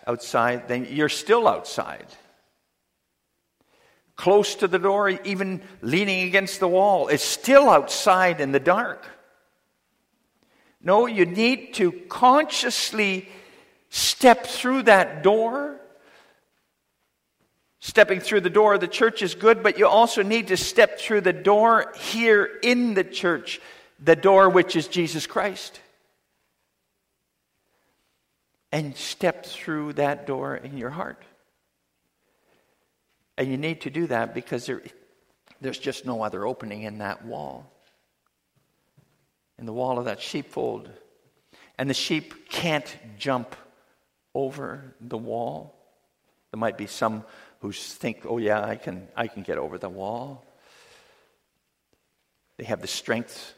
outside, 0.07 0.69
then 0.69 0.87
you're 0.91 1.09
still 1.09 1.49
outside 1.49 2.07
close 4.23 4.55
to 4.55 4.69
the 4.69 4.79
door, 4.79 5.09
even 5.09 5.61
leaning 5.81 6.29
against 6.29 6.61
the 6.61 6.69
wall, 6.69 7.09
It's 7.09 7.25
still 7.25 7.69
outside 7.69 8.41
in 8.41 8.53
the 8.53 8.61
dark. 8.61 9.05
No, 10.81 11.07
you 11.07 11.27
need 11.27 11.75
to 11.75 11.91
consciously 12.09 13.29
step 13.91 14.47
through 14.47 14.85
that 14.85 15.25
door. 15.25 15.81
Stepping 17.81 18.21
through 18.21 18.43
the 18.43 18.49
door 18.49 18.75
of 18.75 18.81
the 18.81 18.87
church 18.87 19.23
is 19.23 19.35
good, 19.35 19.61
but 19.61 19.77
you 19.77 19.89
also 19.89 20.23
need 20.23 20.47
to 20.49 20.57
step 20.57 21.01
through 21.01 21.23
the 21.23 21.33
door 21.33 21.93
here 21.97 22.49
in 22.63 22.95
the 22.95 23.03
church, 23.03 23.61
the 23.99 24.15
door 24.15 24.49
which 24.49 24.77
is 24.77 24.87
Jesus 24.87 25.27
Christ. 25.27 25.81
And 28.71 28.97
step 28.97 29.45
through 29.47 29.95
that 29.95 30.29
door 30.29 30.55
in 30.55 30.79
your 30.79 30.91
heart. 30.91 31.21
And 33.39 33.49
you 33.51 33.57
need 33.57 33.83
to 33.83 33.91
do 33.91 34.07
that 34.09 34.35
because 34.35 34.67
there, 34.67 34.83
there's 35.61 35.79
just 35.79 36.05
no 36.05 36.23
other 36.23 36.47
opening 36.47 36.83
in 36.83 36.99
that 36.99 37.25
wall, 37.25 37.71
in 39.59 39.67
the 39.67 39.73
wall 39.73 39.99
of 39.99 40.05
that 40.05 40.21
sheepfold. 40.21 40.91
And 41.79 41.89
the 41.89 41.95
sheep 41.95 42.51
can't 42.51 42.97
jump 43.19 43.57
over 44.35 44.95
the 45.01 45.19
wall. 45.19 45.75
There 46.51 46.59
might 46.59 46.77
be 46.77 46.87
some 46.87 47.25
who 47.61 47.73
think, 47.73 48.23
oh, 48.25 48.39
yeah, 48.39 48.63
I 48.63 48.77
can, 48.77 49.09
I 49.17 49.29
can 49.29 49.43
get 49.43 49.57
over 49.57 49.79
the 49.79 49.89
wall. 49.89 50.45
They 52.59 52.65
have 52.65 52.83
the 52.83 52.89
strength, 52.89 53.55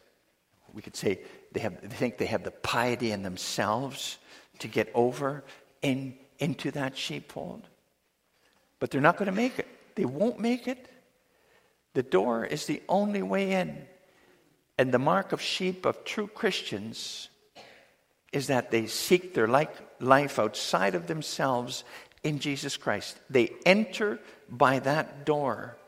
we 0.73 0.83
could 0.83 0.97
say, 0.97 1.21
they, 1.53 1.61
have, 1.61 1.81
they 1.81 1.89
think 1.89 2.19
they 2.19 2.27
have 2.27 2.45
the 2.45 2.51
piety 2.51 3.11
in 3.11 3.23
themselves 3.23 4.19
to 4.61 4.69
get 4.69 4.91
over 4.95 5.43
in, 5.83 6.15
into 6.39 6.71
that 6.73 6.97
sheepfold. 6.97 7.67
But 8.85 8.91
they're 8.91 9.01
not 9.01 9.17
going 9.17 9.31
to 9.31 9.33
make 9.33 9.59
it. 9.59 9.67
They 9.95 10.05
won't 10.05 10.39
make 10.39 10.69
it. 10.69 10.91
The 11.95 12.03
door 12.03 12.45
is 12.45 12.67
the 12.67 12.83
only 12.87 13.23
way 13.23 13.53
in. 13.53 13.79
And 14.77 14.93
the 14.93 14.99
mark 14.99 15.33
of 15.33 15.41
sheep 15.41 15.87
of 15.87 16.05
true 16.05 16.27
Christians 16.27 17.31
is 18.31 18.49
that 18.49 18.71
they 18.71 18.87
seek 18.87 19.33
their 19.33 19.47
life 19.47 20.39
outside 20.39 20.95
of 20.95 21.07
themselves 21.07 21.83
in 22.23 22.41
Jesus 22.41 22.77
Christ. 22.77 23.19
They 23.31 23.53
enter 23.65 24.21
by 24.51 24.81
that 24.81 25.25
door 25.25 25.79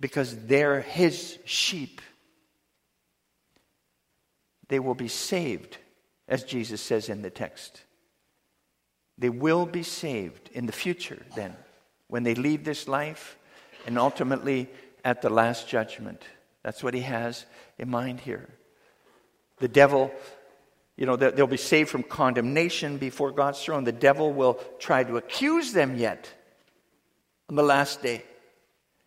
because 0.00 0.34
they're 0.46 0.80
His 0.80 1.38
sheep. 1.44 2.00
They 4.66 4.80
will 4.80 4.96
be 4.96 5.06
saved, 5.06 5.78
as 6.26 6.42
Jesus 6.42 6.80
says 6.80 7.08
in 7.08 7.22
the 7.22 7.30
text. 7.30 7.84
They 9.16 9.30
will 9.30 9.64
be 9.64 9.84
saved 9.84 10.50
in 10.52 10.66
the 10.66 10.72
future 10.72 11.22
then 11.36 11.54
when 12.10 12.24
they 12.24 12.34
leave 12.34 12.64
this 12.64 12.86
life 12.88 13.38
and 13.86 13.98
ultimately 13.98 14.68
at 15.04 15.22
the 15.22 15.30
last 15.30 15.68
judgment. 15.68 16.22
That's 16.62 16.82
what 16.82 16.92
he 16.92 17.00
has 17.00 17.46
in 17.78 17.88
mind 17.88 18.20
here. 18.20 18.50
The 19.58 19.68
devil, 19.68 20.12
you 20.96 21.06
know, 21.06 21.16
they'll 21.16 21.46
be 21.46 21.56
saved 21.56 21.88
from 21.88 22.02
condemnation 22.02 22.98
before 22.98 23.30
God's 23.30 23.62
throne. 23.62 23.84
The 23.84 23.92
devil 23.92 24.32
will 24.32 24.54
try 24.78 25.04
to 25.04 25.16
accuse 25.16 25.72
them 25.72 25.96
yet 25.96 26.30
on 27.48 27.56
the 27.56 27.62
last 27.62 28.02
day. 28.02 28.24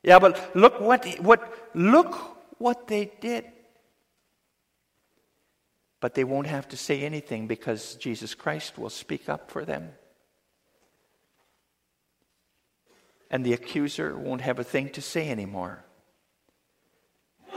Yeah, 0.02 0.20
but 0.20 0.56
look 0.56 0.80
what, 0.80 1.06
what, 1.20 1.70
look 1.74 2.16
what 2.58 2.88
they 2.88 3.12
did. 3.22 3.46
But 6.00 6.16
they 6.16 6.24
won't 6.24 6.48
have 6.48 6.68
to 6.70 6.78
say 6.78 7.02
anything 7.02 7.48
because 7.48 7.96
Jesus 7.96 8.36
Christ 8.36 8.78
will 8.78 8.90
speak 8.90 9.30
up 9.30 9.50
for 9.52 9.64
them. 9.64 9.92
And 13.34 13.44
the 13.44 13.54
accuser 13.54 14.16
won't 14.16 14.42
have 14.42 14.60
a 14.60 14.64
thing 14.64 14.90
to 14.90 15.02
say 15.02 15.28
anymore. 15.32 15.84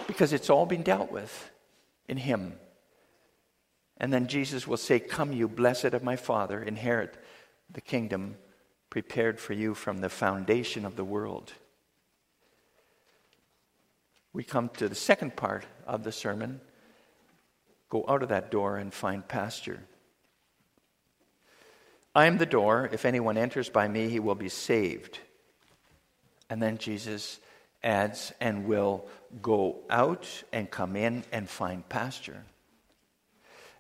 Because 0.07 0.33
it's 0.33 0.49
all 0.49 0.65
been 0.65 0.83
dealt 0.83 1.13
with 1.13 1.51
in 2.09 2.17
Him. 2.17 2.55
And 3.99 4.11
then 4.11 4.27
Jesus 4.27 4.67
will 4.67 4.79
say, 4.79 4.99
Come, 4.99 5.35
you 5.35 5.47
blessed 5.47 5.93
of 5.93 6.03
my 6.03 6.17
Father, 6.17 6.63
inherit 6.63 7.23
the 7.71 7.83
kingdom 7.83 8.37
prepared 8.89 9.39
for 9.39 9.53
you 9.53 9.75
from 9.75 9.99
the 9.99 10.09
foundation 10.09 10.87
of 10.87 10.97
the 10.97 11.05
world. 11.05 11.53
We 14.33 14.45
come 14.45 14.71
to 14.79 14.89
the 14.89 14.95
second 14.95 15.37
part 15.37 15.67
of 15.87 16.05
the 16.05 16.13
sermon 16.13 16.63
go 17.91 18.03
out 18.09 18.23
of 18.23 18.31
that 18.31 18.51
door 18.51 18.79
and 18.79 18.95
find 18.95 19.29
pasture. 19.29 19.83
I 22.15 22.25
am 22.25 22.39
the 22.39 22.47
door. 22.47 22.89
If 22.91 23.05
anyone 23.05 23.37
enters 23.37 23.69
by 23.69 23.87
me, 23.89 24.09
he 24.09 24.21
will 24.21 24.35
be 24.35 24.49
saved. 24.49 25.21
And 26.49 26.63
then 26.63 26.79
Jesus 26.79 27.41
adds, 27.83 28.33
and 28.41 28.67
will 28.67 29.07
go 29.41 29.79
out 29.89 30.27
and 30.53 30.71
come 30.71 30.97
in 30.97 31.25
and 31.33 31.49
find 31.49 31.89
pasture. 31.89 32.43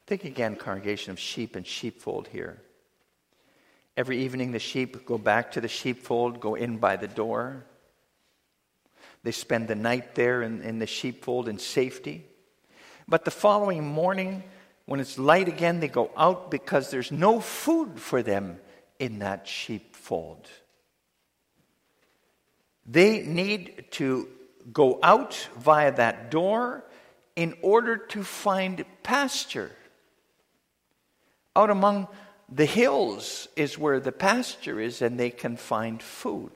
Think 0.06 0.24
again, 0.24 0.54
congregation 0.54 1.10
of 1.10 1.18
sheep 1.18 1.56
and 1.56 1.66
sheepfold 1.66 2.28
here. 2.28 2.60
Every 3.96 4.18
evening, 4.18 4.52
the 4.52 4.58
sheep 4.58 5.06
go 5.06 5.18
back 5.18 5.52
to 5.52 5.60
the 5.60 5.68
sheepfold, 5.68 6.38
go 6.38 6.54
in 6.54 6.78
by 6.78 6.96
the 6.96 7.08
door. 7.08 7.64
They 9.24 9.32
spend 9.32 9.66
the 9.66 9.74
night 9.74 10.14
there 10.14 10.42
in, 10.42 10.62
in 10.62 10.78
the 10.78 10.86
sheepfold 10.86 11.48
in 11.48 11.58
safety. 11.58 12.24
But 13.08 13.24
the 13.24 13.30
following 13.30 13.86
morning, 13.86 14.44
when 14.84 15.00
it's 15.00 15.18
light 15.18 15.48
again, 15.48 15.80
they 15.80 15.88
go 15.88 16.10
out 16.16 16.50
because 16.50 16.90
there's 16.90 17.10
no 17.10 17.40
food 17.40 17.98
for 17.98 18.22
them 18.22 18.58
in 18.98 19.20
that 19.20 19.48
sheepfold. 19.48 20.48
They 22.86 23.20
need 23.20 23.86
to 23.92 24.28
go 24.72 24.98
out 25.02 25.48
via 25.58 25.92
that 25.92 26.30
door 26.30 26.84
in 27.34 27.54
order 27.62 27.96
to 27.96 28.22
find 28.22 28.84
pasture. 29.02 29.70
Out 31.54 31.70
among 31.70 32.08
the 32.48 32.64
hills 32.64 33.48
is 33.56 33.78
where 33.78 33.98
the 33.98 34.12
pasture 34.12 34.80
is, 34.80 35.02
and 35.02 35.18
they 35.18 35.30
can 35.30 35.56
find 35.56 36.02
food. 36.02 36.52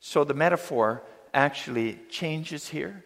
So 0.00 0.24
the 0.24 0.34
metaphor 0.34 1.02
actually 1.34 1.98
changes 2.08 2.68
here. 2.68 3.04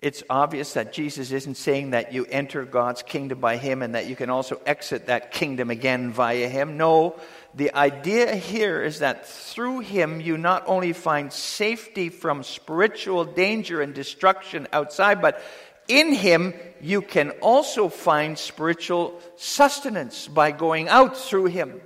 It's 0.00 0.24
obvious 0.28 0.72
that 0.72 0.92
Jesus 0.92 1.30
isn't 1.30 1.56
saying 1.56 1.90
that 1.90 2.12
you 2.12 2.24
enter 2.24 2.64
God's 2.64 3.02
kingdom 3.02 3.38
by 3.38 3.56
Him 3.56 3.82
and 3.82 3.94
that 3.94 4.06
you 4.06 4.16
can 4.16 4.30
also 4.30 4.60
exit 4.66 5.06
that 5.06 5.30
kingdom 5.30 5.70
again 5.70 6.10
via 6.10 6.48
Him. 6.48 6.76
No, 6.76 7.14
the 7.54 7.74
idea 7.74 8.34
here 8.34 8.82
is 8.82 9.00
that 9.00 9.26
through 9.26 9.80
Him 9.80 10.20
you 10.20 10.38
not 10.38 10.64
only 10.66 10.92
find 10.92 11.32
safety 11.32 12.08
from 12.08 12.42
spiritual 12.42 13.24
danger 13.24 13.82
and 13.82 13.94
destruction 13.94 14.68
outside, 14.72 15.20
but 15.20 15.42
in 15.88 16.14
Him 16.14 16.54
you 16.80 17.02
can 17.02 17.30
also 17.42 17.88
find 17.88 18.38
spiritual 18.38 19.20
sustenance 19.36 20.28
by 20.28 20.50
going 20.50 20.88
out 20.88 21.16
through 21.16 21.46
Him. 21.46 21.80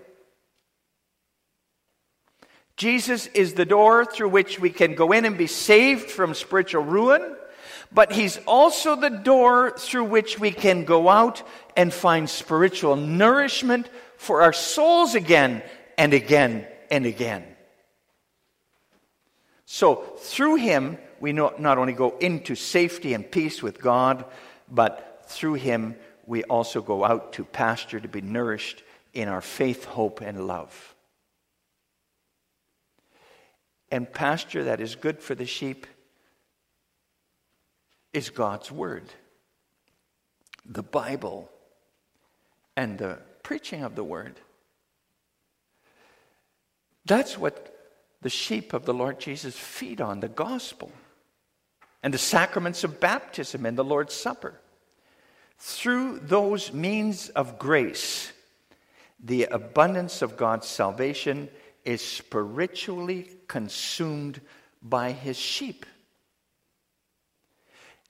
Jesus 2.76 3.26
is 3.28 3.54
the 3.54 3.64
door 3.64 4.04
through 4.04 4.28
which 4.28 4.60
we 4.60 4.70
can 4.70 4.94
go 4.94 5.12
in 5.12 5.24
and 5.24 5.38
be 5.38 5.46
saved 5.46 6.10
from 6.10 6.34
spiritual 6.34 6.84
ruin 6.84 7.36
but 7.92 8.12
He's 8.12 8.38
also 8.46 8.96
the 8.96 9.10
door 9.10 9.72
through 9.78 10.04
which 10.04 10.38
we 10.38 10.50
can 10.50 10.84
go 10.84 11.08
out 11.08 11.42
and 11.76 11.92
find 11.92 12.28
spiritual 12.28 12.96
nourishment 12.96 13.88
for 14.26 14.42
our 14.42 14.52
souls 14.52 15.14
again 15.14 15.62
and 15.96 16.12
again 16.12 16.66
and 16.90 17.06
again. 17.06 17.44
So, 19.64 19.96
through 20.18 20.56
Him, 20.56 20.98
we 21.20 21.32
not 21.32 21.78
only 21.78 21.92
go 21.92 22.18
into 22.18 22.56
safety 22.56 23.14
and 23.14 23.30
peace 23.30 23.62
with 23.62 23.80
God, 23.80 24.24
but 24.68 25.22
through 25.26 25.54
Him, 25.54 25.94
we 26.26 26.42
also 26.44 26.82
go 26.82 27.04
out 27.04 27.34
to 27.34 27.44
pasture 27.44 28.00
to 28.00 28.08
be 28.08 28.20
nourished 28.20 28.82
in 29.14 29.28
our 29.28 29.40
faith, 29.40 29.84
hope, 29.84 30.20
and 30.20 30.46
love. 30.46 30.94
And 33.92 34.12
pasture 34.12 34.64
that 34.64 34.80
is 34.80 34.96
good 34.96 35.20
for 35.20 35.36
the 35.36 35.46
sheep 35.46 35.86
is 38.12 38.30
God's 38.30 38.72
Word, 38.72 39.04
the 40.64 40.82
Bible, 40.82 41.48
and 42.76 42.98
the 42.98 43.18
preaching 43.46 43.84
of 43.84 43.94
the 43.94 44.02
Word. 44.02 44.34
That's 47.04 47.38
what 47.38 47.72
the 48.20 48.28
sheep 48.28 48.72
of 48.72 48.86
the 48.86 48.92
Lord 48.92 49.20
Jesus 49.20 49.56
feed 49.56 50.00
on 50.00 50.18
the 50.18 50.28
gospel 50.28 50.90
and 52.02 52.12
the 52.12 52.18
sacraments 52.18 52.82
of 52.82 52.98
baptism 52.98 53.64
and 53.64 53.78
the 53.78 53.84
Lord's 53.84 54.14
Supper. 54.14 54.54
Through 55.58 56.22
those 56.24 56.72
means 56.72 57.28
of 57.28 57.56
grace, 57.56 58.32
the 59.22 59.44
abundance 59.44 60.22
of 60.22 60.36
God's 60.36 60.66
salvation 60.66 61.48
is 61.84 62.00
spiritually 62.02 63.30
consumed 63.46 64.40
by 64.82 65.12
his 65.12 65.36
sheep. 65.36 65.86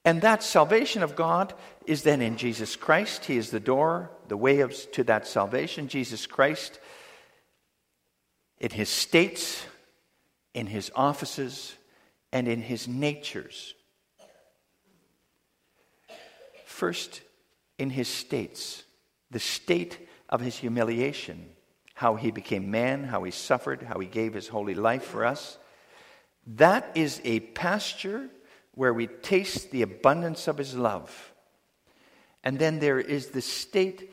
And 0.07 0.23
that 0.23 0.45
salvation 0.45 1.03
of 1.03 1.17
God 1.17 1.53
is 1.85 2.05
then 2.05 2.23
in 2.23 2.37
Jesus 2.37 2.77
Christ. 2.77 3.25
He 3.25 3.37
is 3.37 3.51
the 3.51 3.59
door, 3.59 4.09
the 4.29 4.37
way 4.37 4.61
of, 4.61 4.73
to 4.93 5.03
that 5.05 5.27
salvation. 5.27 5.89
Jesus 5.89 6.29
Christ, 6.29 6.79
in 8.61 8.71
his 8.71 8.89
states, 8.89 9.67
in 10.55 10.69
his 10.69 10.93
offices, 10.95 11.75
and 12.33 12.47
in 12.47 12.63
his 12.63 12.87
natures. 12.87 13.75
First, 16.65 17.21
in 17.77 17.91
his 17.91 18.07
states, 18.07 18.85
the 19.33 19.41
state 19.41 20.09
of 20.29 20.41
his 20.41 20.57
humiliation, 20.57 21.49
how 21.95 22.15
he 22.15 22.31
became 22.31 22.71
man, 22.71 23.03
how 23.03 23.25
he 23.25 23.33
suffered, 23.33 23.83
how 23.83 23.99
he 23.99 24.07
gave 24.07 24.35
his 24.35 24.47
holy 24.47 24.75
life 24.75 25.03
for 25.03 25.25
us. 25.25 25.59
That 26.47 26.93
is 26.95 27.21
a 27.25 27.41
pasture 27.41 28.31
where 28.77 28.95
we 28.95 29.09
taste 29.09 29.71
the 29.73 29.83
abundance 29.83 30.47
of 30.47 30.59
his 30.59 30.77
love. 30.77 31.33
And 32.45 32.59
then 32.59 32.79
there 32.79 33.01
is 33.01 33.31
the 33.31 33.41
state 33.41 34.13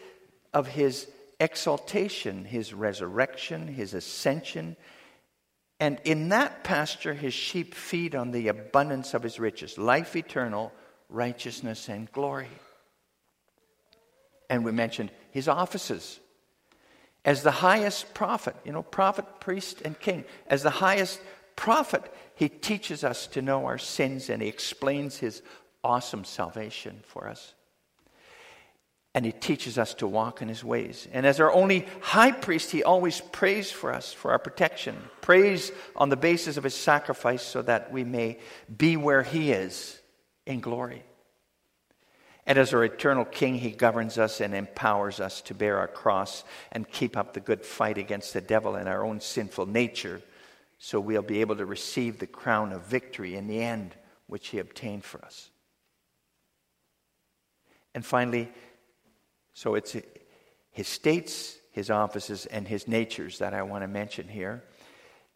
of 0.53 0.67
his 0.67 1.07
exaltation, 1.39 2.45
his 2.45 2.73
resurrection, 2.73 3.67
his 3.67 3.93
ascension. 3.93 4.77
And 5.79 5.99
in 6.05 6.29
that 6.29 6.63
pasture, 6.63 7.13
his 7.13 7.33
sheep 7.33 7.75
feed 7.75 8.15
on 8.15 8.31
the 8.31 8.47
abundance 8.47 9.13
of 9.13 9.21
his 9.21 9.37
riches 9.37 9.77
life 9.77 10.15
eternal, 10.15 10.71
righteousness, 11.09 11.89
and 11.89 12.09
glory. 12.11 12.47
And 14.49 14.63
we 14.63 14.71
mentioned 14.71 15.11
his 15.31 15.49
offices. 15.49 16.19
As 17.25 17.43
the 17.43 17.51
highest 17.51 18.13
prophet, 18.13 18.55
you 18.63 18.71
know, 18.71 18.83
prophet, 18.83 19.25
priest, 19.41 19.81
and 19.83 19.99
king, 19.99 20.23
as 20.47 20.63
the 20.63 20.69
highest 20.69 21.19
prophet, 21.55 22.13
he 22.35 22.49
teaches 22.49 23.03
us 23.03 23.27
to 23.27 23.41
know 23.41 23.65
our 23.65 23.77
sins 23.77 24.29
and 24.29 24.41
he 24.41 24.47
explains 24.47 25.17
his 25.17 25.41
awesome 25.83 26.23
salvation 26.23 27.01
for 27.07 27.27
us. 27.27 27.53
And 29.15 29.25
he 29.25 29.31
teaches 29.31 29.77
us 29.77 29.93
to 29.95 30.07
walk 30.07 30.41
in 30.41 30.47
his 30.47 30.63
ways. 30.63 31.07
And 31.13 31.25
as 31.25 31.39
our 31.39 31.51
only 31.51 31.85
high 32.01 32.31
priest, 32.31 32.71
he 32.71 32.83
always 32.83 33.21
prays 33.21 33.69
for 33.71 33.93
us, 33.93 34.11
for 34.11 34.31
our 34.31 34.39
protection, 34.39 34.97
prays 35.21 35.71
on 35.95 36.09
the 36.09 36.15
basis 36.17 36.57
of 36.57 36.63
his 36.63 36.73
sacrifice 36.73 37.43
so 37.43 37.61
that 37.61 37.91
we 37.91 38.03
may 38.03 38.39
be 38.75 38.97
where 38.97 39.21
he 39.21 39.51
is 39.51 39.99
in 40.47 40.61
glory. 40.61 41.03
And 42.45 42.57
as 42.57 42.73
our 42.73 42.83
eternal 42.83 43.23
king, 43.23 43.55
he 43.55 43.69
governs 43.69 44.17
us 44.17 44.41
and 44.41 44.53
empowers 44.53 45.19
us 45.19 45.41
to 45.43 45.53
bear 45.53 45.77
our 45.77 45.87
cross 45.87 46.43
and 46.71 46.89
keep 46.89 47.15
up 47.15 47.33
the 47.33 47.39
good 47.39 47.63
fight 47.63 47.97
against 47.97 48.33
the 48.33 48.41
devil 48.41 48.75
and 48.75 48.89
our 48.89 49.05
own 49.05 49.21
sinful 49.21 49.67
nature 49.67 50.21
so 50.85 50.99
we'll 50.99 51.21
be 51.21 51.39
able 51.39 51.55
to 51.55 51.65
receive 51.65 52.19
the 52.19 52.27
crown 52.27 52.73
of 52.73 52.81
victory 52.81 53.37
in 53.37 53.47
the 53.47 53.63
end, 53.63 53.95
which 54.27 54.49
He 54.49 54.59
obtained 54.59 55.05
for 55.05 55.23
us. 55.23 55.49
And 57.95 58.05
finally, 58.05 58.51
so 59.53 59.75
it's 59.75 59.95
His 60.71 60.89
states, 60.89 61.55
His 61.71 61.89
offices, 61.89 62.47
and 62.47 62.67
His 62.67 62.85
natures 62.85 63.39
that 63.39 63.53
I 63.53 63.61
want 63.61 63.85
to 63.85 63.87
mention 63.87 64.27
here. 64.27 64.61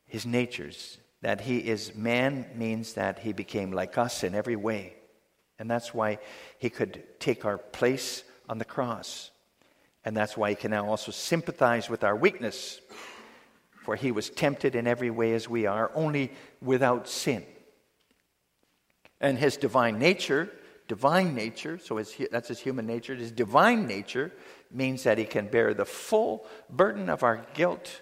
His 0.06 0.26
natures. 0.26 0.98
That 1.22 1.40
He 1.40 1.60
is 1.60 1.96
man 1.96 2.48
means 2.54 2.96
that 2.96 3.20
He 3.20 3.32
became 3.32 3.72
like 3.72 3.98
us 3.98 4.26
in 4.26 4.36
every 4.36 4.58
way. 4.58 4.96
And 5.58 5.72
that's 5.72 5.94
why 5.94 6.20
He 6.60 6.70
could 6.70 7.02
take 7.22 7.46
our 7.46 7.58
place 7.58 8.26
on 8.50 8.58
the 8.58 8.66
cross. 8.66 9.32
And 10.04 10.16
that's 10.16 10.36
why 10.36 10.50
He 10.50 10.56
can 10.58 10.72
now 10.72 10.90
also 10.90 11.14
sympathize 11.14 11.90
with 11.90 12.04
our 12.04 12.18
weakness 12.18 12.82
for 13.88 13.96
he 13.96 14.12
was 14.12 14.30
tempted 14.30 14.76
in 14.76 14.86
every 14.86 15.10
way 15.10 15.34
as 15.34 15.48
we 15.48 15.66
are, 15.66 15.92
only 15.96 16.30
without 16.62 17.08
sin. 17.08 17.46
And 19.22 19.38
his 19.38 19.56
divine 19.56 19.98
nature, 19.98 20.52
divine 20.90 21.34
nature, 21.34 21.80
so 21.80 21.96
his, 21.96 22.14
that's 22.30 22.50
his 22.50 22.60
human 22.60 22.86
nature, 22.86 23.16
his 23.16 23.32
divine 23.32 23.88
nature 23.88 24.34
means 24.70 25.04
that 25.04 25.18
he 25.18 25.24
can 25.24 25.48
bear 25.48 25.74
the 25.74 25.86
full 25.86 26.46
burden 26.70 27.10
of 27.10 27.24
our 27.24 27.48
guilt 27.54 28.02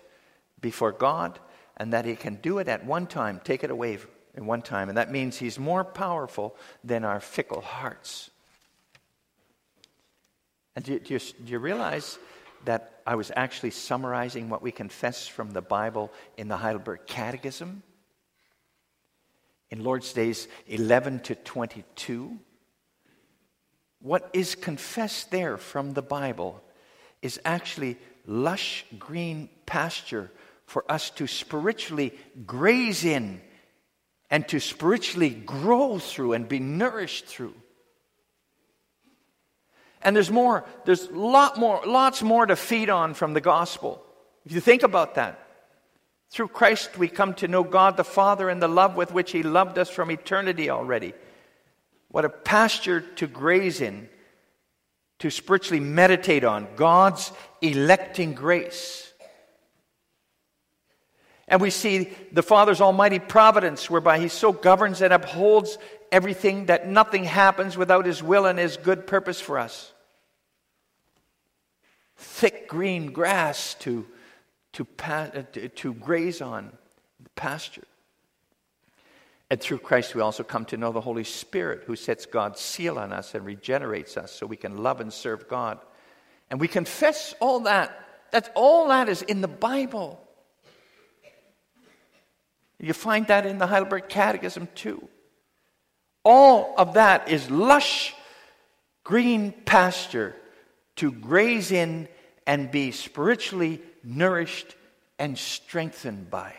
before 0.59 0.91
God 0.91 1.37
and 1.77 1.93
that 1.93 2.05
he 2.05 2.15
can 2.15 2.37
do 2.37 2.57
it 2.57 2.67
at 2.67 2.83
one 2.83 3.05
time, 3.05 3.39
take 3.43 3.63
it 3.63 3.69
away 3.69 3.99
in 4.33 4.47
one 4.47 4.63
time. 4.63 4.89
And 4.89 4.97
that 4.97 5.11
means 5.11 5.37
he's 5.37 5.59
more 5.59 5.83
powerful 5.83 6.55
than 6.83 7.05
our 7.05 7.19
fickle 7.19 7.61
hearts. 7.61 8.31
And 10.75 10.83
do 10.83 10.97
do 10.97 11.13
you, 11.13 11.19
do 11.19 11.51
you 11.51 11.59
realize 11.59 12.17
that 12.65 13.01
I 13.05 13.15
was 13.15 13.31
actually 13.35 13.71
summarizing 13.71 14.49
what 14.49 14.61
we 14.61 14.71
confess 14.71 15.27
from 15.27 15.51
the 15.51 15.61
Bible 15.61 16.11
in 16.37 16.47
the 16.47 16.57
Heidelberg 16.57 17.01
Catechism? 17.07 17.83
In 19.69 19.83
Lord's 19.83 20.13
Days 20.13 20.47
11 20.67 21.21
to 21.21 21.35
22. 21.35 22.37
What 24.01 24.29
is 24.33 24.55
confessed 24.55 25.31
there 25.31 25.57
from 25.57 25.93
the 25.93 26.01
Bible 26.01 26.61
is 27.21 27.39
actually 27.43 27.97
lush 28.27 28.85
green 28.99 29.49
pasture 29.65 30.31
for 30.65 30.89
us 30.91 31.09
to 31.11 31.27
spiritually 31.27 32.13
graze 32.45 33.05
in 33.05 33.41
and 34.29 34.47
to 34.47 34.59
spiritually 34.59 35.29
grow 35.29 35.99
through 35.99 36.33
and 36.33 36.47
be 36.47 36.59
nourished 36.59 37.25
through. 37.25 37.53
And 40.05 40.15
there's 40.15 40.29
more, 40.29 40.63
there's 40.85 41.09
lot 41.09 41.57
more, 41.57 41.81
lots 41.83 42.21
more 42.21 42.45
to 42.45 42.55
feed 42.55 42.91
on 42.91 43.15
from 43.15 43.33
the 43.33 43.41
gospel. 43.41 44.01
If 44.45 44.51
you 44.51 44.61
think 44.61 44.83
about 44.83 45.15
that. 45.15 45.41
Through 46.29 46.49
Christ, 46.49 46.97
we 46.99 47.07
come 47.07 47.33
to 47.35 47.47
know 47.47 47.63
God 47.63 47.97
the 47.97 48.03
Father 48.03 48.47
and 48.47 48.61
the 48.61 48.67
love 48.67 48.95
with 48.95 49.11
which 49.11 49.31
He 49.31 49.41
loved 49.41 49.79
us 49.79 49.89
from 49.89 50.11
eternity 50.11 50.69
already. 50.69 51.13
What 52.09 52.23
a 52.23 52.29
pasture 52.29 53.01
to 53.01 53.25
graze 53.25 53.81
in, 53.81 54.07
to 55.19 55.31
spiritually 55.31 55.79
meditate 55.79 56.43
on 56.43 56.67
God's 56.75 57.31
electing 57.61 58.33
grace. 58.33 59.11
And 61.47 61.61
we 61.61 61.71
see 61.71 62.11
the 62.31 62.43
Father's 62.43 62.81
almighty 62.81 63.17
providence, 63.17 63.89
whereby 63.89 64.19
He 64.19 64.27
so 64.27 64.51
governs 64.51 65.01
and 65.01 65.11
upholds 65.11 65.79
everything 66.11 66.67
that 66.67 66.87
nothing 66.87 67.23
happens 67.23 67.75
without 67.75 68.05
His 68.05 68.21
will 68.21 68.45
and 68.45 68.59
His 68.59 68.77
good 68.77 69.07
purpose 69.07 69.41
for 69.41 69.57
us. 69.57 69.93
Thick 72.17 72.67
green 72.67 73.11
grass 73.11 73.75
to, 73.79 74.05
to, 74.73 74.87
uh, 75.03 75.27
to, 75.27 75.69
to 75.69 75.93
graze 75.93 76.41
on, 76.41 76.71
the 77.21 77.29
pasture. 77.31 77.83
And 79.49 79.61
through 79.61 79.79
Christ, 79.79 80.15
we 80.15 80.21
also 80.21 80.43
come 80.43 80.65
to 80.65 80.77
know 80.77 80.91
the 80.91 81.01
Holy 81.01 81.23
Spirit, 81.23 81.83
who 81.85 81.95
sets 81.95 82.25
God's 82.25 82.59
seal 82.59 82.97
on 82.97 83.13
us 83.13 83.35
and 83.35 83.45
regenerates 83.45 84.17
us 84.17 84.31
so 84.31 84.45
we 84.45 84.57
can 84.57 84.77
love 84.77 85.01
and 85.01 85.13
serve 85.13 85.47
God. 85.47 85.79
And 86.49 86.59
we 86.59 86.67
confess 86.67 87.35
all 87.39 87.61
that. 87.61 87.97
That's 88.31 88.49
all 88.55 88.87
that 88.87 89.07
is 89.07 89.21
in 89.21 89.41
the 89.41 89.47
Bible. 89.47 90.19
You 92.79 92.93
find 92.93 93.27
that 93.27 93.45
in 93.45 93.57
the 93.57 93.67
Heidelberg 93.67 94.09
Catechism 94.09 94.67
too. 94.75 95.07
All 96.23 96.73
of 96.77 96.95
that 96.95 97.29
is 97.29 97.49
lush 97.49 98.13
green 99.03 99.53
pasture 99.65 100.35
to 100.97 101.11
graze 101.11 101.71
in 101.71 102.07
and 102.47 102.71
be 102.71 102.91
spiritually 102.91 103.81
nourished 104.03 104.75
and 105.17 105.37
strengthened 105.37 106.29
by. 106.29 106.53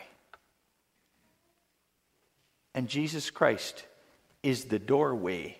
And 2.73 2.87
Jesus 2.87 3.31
Christ 3.31 3.85
is 4.43 4.65
the 4.65 4.79
doorway 4.79 5.57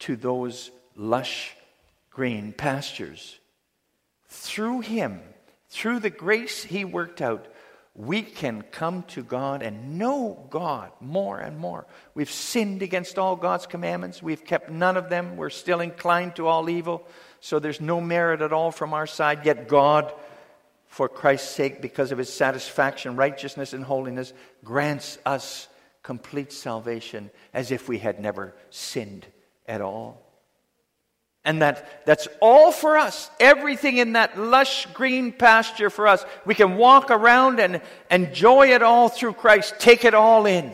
to 0.00 0.16
those 0.16 0.70
lush 0.96 1.54
green 2.10 2.52
pastures. 2.52 3.38
Through 4.28 4.80
Him, 4.80 5.20
through 5.68 6.00
the 6.00 6.10
grace 6.10 6.64
He 6.64 6.84
worked 6.84 7.20
out, 7.20 7.46
we 7.94 8.22
can 8.22 8.62
come 8.62 9.02
to 9.04 9.22
God 9.22 9.62
and 9.62 9.98
know 9.98 10.46
God 10.48 10.90
more 11.00 11.38
and 11.38 11.58
more. 11.58 11.86
We've 12.14 12.30
sinned 12.30 12.82
against 12.82 13.18
all 13.18 13.36
God's 13.36 13.66
commandments. 13.66 14.22
We've 14.22 14.44
kept 14.44 14.70
none 14.70 14.96
of 14.96 15.10
them. 15.10 15.36
We're 15.36 15.50
still 15.50 15.80
inclined 15.80 16.36
to 16.36 16.46
all 16.46 16.70
evil. 16.70 17.06
So 17.42 17.58
there's 17.58 17.80
no 17.80 18.00
merit 18.00 18.40
at 18.40 18.52
all 18.52 18.70
from 18.70 18.94
our 18.94 19.06
side. 19.06 19.44
Yet 19.44 19.66
God, 19.66 20.12
for 20.86 21.08
Christ's 21.08 21.50
sake, 21.50 21.82
because 21.82 22.12
of 22.12 22.18
his 22.18 22.32
satisfaction, 22.32 23.16
righteousness, 23.16 23.72
and 23.72 23.82
holiness, 23.82 24.32
grants 24.62 25.18
us 25.26 25.66
complete 26.04 26.52
salvation 26.52 27.32
as 27.52 27.72
if 27.72 27.88
we 27.88 27.98
had 27.98 28.20
never 28.20 28.54
sinned 28.70 29.26
at 29.66 29.80
all. 29.80 30.22
And 31.44 31.62
that, 31.62 32.06
that's 32.06 32.28
all 32.40 32.70
for 32.70 32.96
us. 32.96 33.28
Everything 33.40 33.96
in 33.96 34.12
that 34.12 34.38
lush 34.38 34.86
green 34.94 35.32
pasture 35.32 35.90
for 35.90 36.06
us. 36.06 36.24
We 36.44 36.54
can 36.54 36.76
walk 36.76 37.10
around 37.10 37.58
and 37.58 37.80
enjoy 38.08 38.68
it 38.68 38.84
all 38.84 39.08
through 39.08 39.32
Christ. 39.32 39.74
Take 39.80 40.04
it 40.04 40.14
all 40.14 40.46
in. 40.46 40.72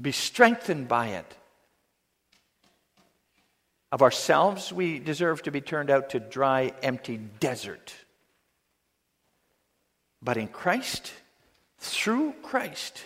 Be 0.00 0.10
strengthened 0.10 0.88
by 0.88 1.08
it. 1.08 1.36
Of 3.94 4.02
ourselves, 4.02 4.72
we 4.72 4.98
deserve 4.98 5.42
to 5.42 5.52
be 5.52 5.60
turned 5.60 5.88
out 5.88 6.10
to 6.10 6.18
dry, 6.18 6.72
empty 6.82 7.16
desert. 7.16 7.94
But 10.20 10.36
in 10.36 10.48
Christ, 10.48 11.12
through 11.78 12.34
Christ, 12.42 13.00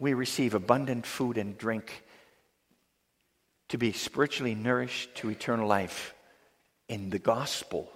we 0.00 0.12
receive 0.12 0.54
abundant 0.54 1.06
food 1.06 1.38
and 1.38 1.56
drink 1.56 2.02
to 3.68 3.78
be 3.78 3.92
spiritually 3.92 4.56
nourished 4.56 5.14
to 5.18 5.30
eternal 5.30 5.68
life 5.68 6.14
in 6.88 7.10
the 7.10 7.20
gospel. 7.20 7.92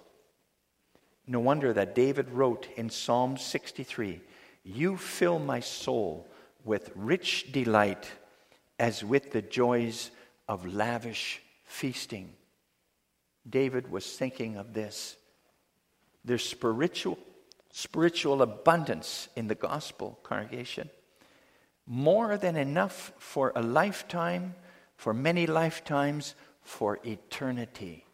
No 1.27 1.41
wonder 1.41 1.73
that 1.73 1.97
David 1.97 2.31
wrote 2.31 2.69
in 2.77 2.89
Psalm 2.89 3.37
63 3.37 4.21
You 4.62 4.97
fill 4.97 5.41
my 5.41 5.59
soul 5.59 6.29
with 6.65 6.93
rich 6.95 7.51
delight 7.51 8.09
as 8.79 9.03
with 9.03 9.33
the 9.33 9.43
joys 9.43 10.12
of 10.49 10.67
lavish 10.67 11.43
feasting. 11.65 12.33
David 13.49 13.91
was 13.91 14.17
thinking 14.17 14.57
of 14.57 14.73
this. 14.75 15.17
There's 16.25 16.45
spiritual, 16.45 17.19
spiritual 17.73 18.43
abundance 18.43 19.29
in 19.37 19.49
the 19.49 19.55
gospel, 19.55 20.19
congregation. 20.23 20.91
More 21.87 22.37
than 22.37 22.57
enough 22.57 23.13
for 23.19 23.53
a 23.55 23.63
lifetime 23.63 24.55
for 24.97 25.13
many 25.13 25.47
lifetimes, 25.47 26.35
for 26.63 26.99
eternity. 27.05 28.05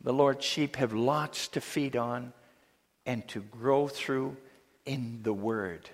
The 0.00 0.12
Lord's 0.12 0.44
sheep 0.44 0.76
have 0.76 0.92
lots 0.92 1.48
to 1.48 1.60
feed 1.60 1.96
on 1.96 2.32
and 3.04 3.26
to 3.28 3.40
grow 3.40 3.86
through 3.88 4.36
in 4.84 5.20
the 5.22 5.32
Word. 5.32 5.88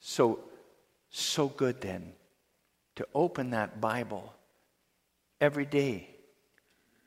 So, 0.00 0.40
so 1.12 1.46
good 1.46 1.80
then 1.82 2.12
to 2.96 3.06
open 3.14 3.50
that 3.50 3.80
Bible 3.80 4.32
every 5.40 5.66
day 5.66 6.08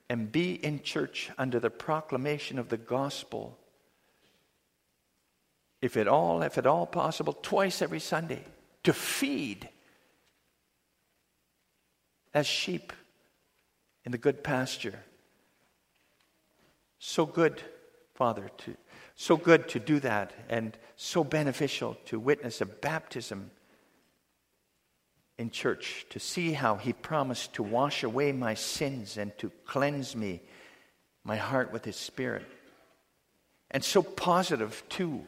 and 0.09 0.31
be 0.31 0.53
in 0.53 0.83
church 0.83 1.31
under 1.37 1.59
the 1.59 1.71
proclamation 1.71 2.59
of 2.59 2.69
the 2.69 2.77
gospel. 2.77 3.57
If 5.81 5.97
at 5.97 6.07
all, 6.07 6.43
if 6.43 6.57
at 6.57 6.67
all 6.67 6.85
possible, 6.85 7.33
twice 7.33 7.81
every 7.81 7.99
Sunday 7.99 8.43
to 8.83 8.93
feed 8.93 9.67
as 12.33 12.45
sheep 12.45 12.93
in 14.05 14.11
the 14.11 14.17
good 14.19 14.43
pasture. 14.43 14.99
So 16.99 17.25
good, 17.25 17.61
Father, 18.13 18.51
to 18.59 18.75
so 19.15 19.37
good 19.37 19.69
to 19.69 19.79
do 19.79 19.99
that 20.01 20.33
and 20.49 20.77
so 20.97 21.23
beneficial 21.23 21.95
to 22.05 22.19
witness 22.19 22.59
a 22.59 22.65
baptism 22.65 23.49
in 25.37 25.49
church, 25.49 26.05
to 26.09 26.19
see 26.19 26.53
how 26.53 26.75
he 26.75 26.93
promised 26.93 27.53
to 27.55 27.63
wash 27.63 28.03
away 28.03 28.31
my 28.31 28.53
sins 28.53 29.17
and 29.17 29.37
to 29.37 29.51
cleanse 29.65 30.15
me, 30.15 30.41
my 31.23 31.35
heart 31.35 31.71
with 31.73 31.83
his 31.83 31.97
spirit. 31.97 32.45
And 33.71 33.83
so 33.83 34.01
positive, 34.01 34.83
too, 34.89 35.25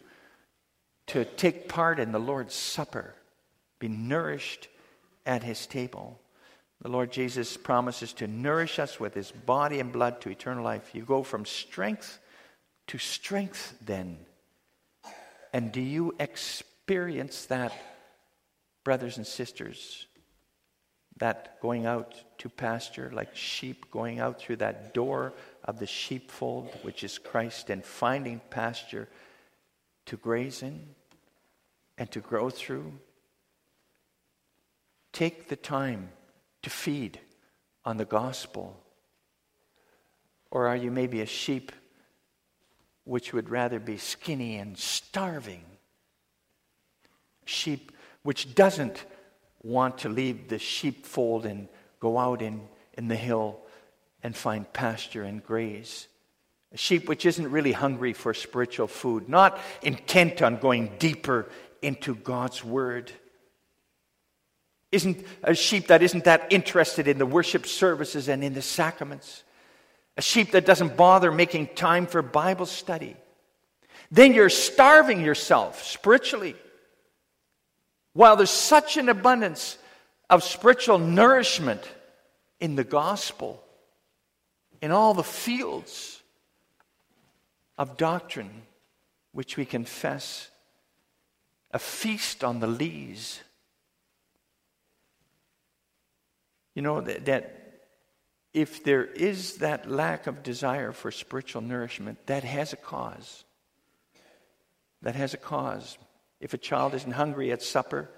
to 1.08 1.26
take 1.26 1.68
part 1.68 2.00
in 2.00 2.12
the 2.12 2.20
Lord's 2.20 2.56
Supper 2.56 3.16
be 3.80 3.88
nourished 3.88 4.68
at 5.26 5.44
his 5.44 5.66
table. 5.68 6.20
The 6.82 6.90
Lord 6.90 7.12
Jesus 7.12 7.58
promises 7.58 8.14
to 8.14 8.28
nourish 8.28 8.80
us 8.80 9.00
with 9.00 9.14
his 9.14 9.32
body 9.32 9.80
and 9.80 9.92
blood 9.92 10.22
to 10.22 10.30
eternal 10.30 10.64
life. 10.64 10.92
You 10.94 11.04
go 11.04 11.24
from 11.24 11.46
strength 11.46 12.20
to 12.88 12.98
strength 12.98 13.76
then. 13.82 14.18
And 15.54 15.72
do 15.72 15.82
you 15.82 16.16
experience 16.20 17.46
that, 17.48 17.74
brothers 18.88 19.18
and 19.18 19.28
sisters? 19.28 20.08
That 21.18 21.60
going 21.62 21.86
out 21.86 22.16
to 22.38 22.48
pasture 22.48 23.12
like 23.14 23.36
sheep, 23.36 23.92
going 23.92 24.22
out 24.22 24.40
through 24.40 24.56
that 24.58 24.94
door 24.94 25.34
of 25.66 25.78
the 25.78 25.86
sheepfold, 25.86 26.70
which 26.84 27.04
is 27.04 27.18
Christ, 27.18 27.70
and 27.70 27.84
finding 27.84 28.40
pasture 28.50 29.10
to 30.06 30.16
graze 30.16 30.64
in 30.64 30.96
and 31.98 32.10
to 32.12 32.22
grow 32.22 32.50
through? 32.50 32.94
Take 35.12 35.50
the 35.50 35.58
time 35.58 36.08
to 36.62 36.70
feed 36.70 37.20
on 37.84 37.98
the 37.98 38.06
gospel. 38.06 38.82
Or 40.50 40.66
are 40.66 40.78
you 40.78 40.92
maybe 40.92 41.20
a 41.20 41.26
sheep 41.26 41.74
which 43.04 43.34
would 43.34 43.50
rather 43.50 43.82
be 43.82 43.98
skinny 43.98 44.56
and 44.56 44.78
starving? 44.78 45.66
Sheep 47.44 47.92
which 48.28 48.54
doesn't 48.56 49.06
want 49.64 50.00
to 50.00 50.10
leave 50.10 50.50
the 50.50 50.60
sheepfold 50.60 51.46
and 51.46 51.70
go 52.02 52.18
out 52.18 52.42
in, 52.42 52.60
in 52.98 53.08
the 53.08 53.16
hill 53.16 53.58
and 54.22 54.36
find 54.36 54.74
pasture 54.74 55.24
and 55.24 55.42
graze. 55.42 56.10
A 56.74 56.78
sheep 56.78 57.08
which 57.08 57.26
isn't 57.26 57.50
really 57.50 57.72
hungry 57.72 58.12
for 58.12 58.34
spiritual 58.34 58.88
food, 58.88 59.30
not 59.30 59.58
intent 59.82 60.42
on 60.42 60.58
going 60.58 60.92
deeper 61.00 61.48
into 61.82 62.16
God's 62.16 62.66
word. 62.66 63.14
Isn't 64.92 65.26
a 65.42 65.56
sheep 65.56 65.88
that 65.88 66.04
isn't 66.04 66.26
that 66.26 66.48
interested 66.50 67.08
in 67.08 67.20
the 67.20 67.26
worship 67.26 67.66
services 67.66 68.28
and 68.28 68.44
in 68.44 68.54
the 68.54 68.62
sacraments. 68.62 69.46
A 70.18 70.22
sheep 70.22 70.52
that 70.52 70.66
doesn't 70.66 70.98
bother 70.98 71.32
making 71.32 71.68
time 71.76 72.06
for 72.06 72.22
Bible 72.22 72.66
study. 72.66 73.16
Then 74.12 74.34
you're 74.34 74.50
starving 74.50 75.22
yourself 75.22 75.82
spiritually. 75.86 76.58
While 78.18 78.36
there's 78.36 78.50
such 78.50 78.98
an 78.98 79.10
abundance 79.10 79.78
of 80.28 80.42
spiritual 80.42 80.98
nourishment 80.98 81.88
in 82.60 82.76
the 82.76 82.84
gospel, 82.84 83.64
in 84.82 84.90
all 84.90 85.14
the 85.14 85.22
fields 85.22 86.20
of 87.78 87.96
doctrine 87.96 88.64
which 89.34 89.56
we 89.56 89.66
confess, 89.66 90.50
a 91.70 91.78
feast 91.78 92.44
on 92.44 92.60
the 92.60 92.66
lees. 92.66 93.40
You 96.74 96.82
know, 96.82 97.02
that, 97.02 97.26
that 97.26 97.82
if 98.52 98.84
there 98.84 99.06
is 99.06 99.58
that 99.58 99.92
lack 99.92 100.26
of 100.26 100.42
desire 100.42 100.92
for 100.92 101.12
spiritual 101.12 101.62
nourishment, 101.62 102.26
that 102.26 102.44
has 102.44 102.74
a 102.74 102.78
cause. 102.78 103.44
That 105.04 105.14
has 105.14 105.36
a 105.36 105.38
cause. 105.38 106.00
If 106.40 106.54
a 106.54 106.58
child 106.58 106.94
isn't 106.94 107.12
hungry 107.12 107.52
at 107.52 107.62
supper, 107.62 108.10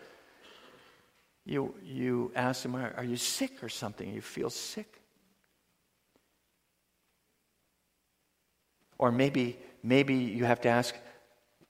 you, 1.46 1.74
you 1.84 2.32
ask 2.36 2.64
them, 2.64 2.76
are, 2.76 2.94
are 2.98 3.04
you 3.04 3.16
sick 3.16 3.64
or 3.64 3.70
something? 3.70 4.14
You 4.14 4.22
feel 4.22 4.50
sick? 4.50 5.02
Or 8.98 9.12
maybe, 9.12 9.58
maybe 9.82 10.16
you 10.16 10.46
have 10.46 10.62
to 10.62 10.70
ask, 10.70 10.94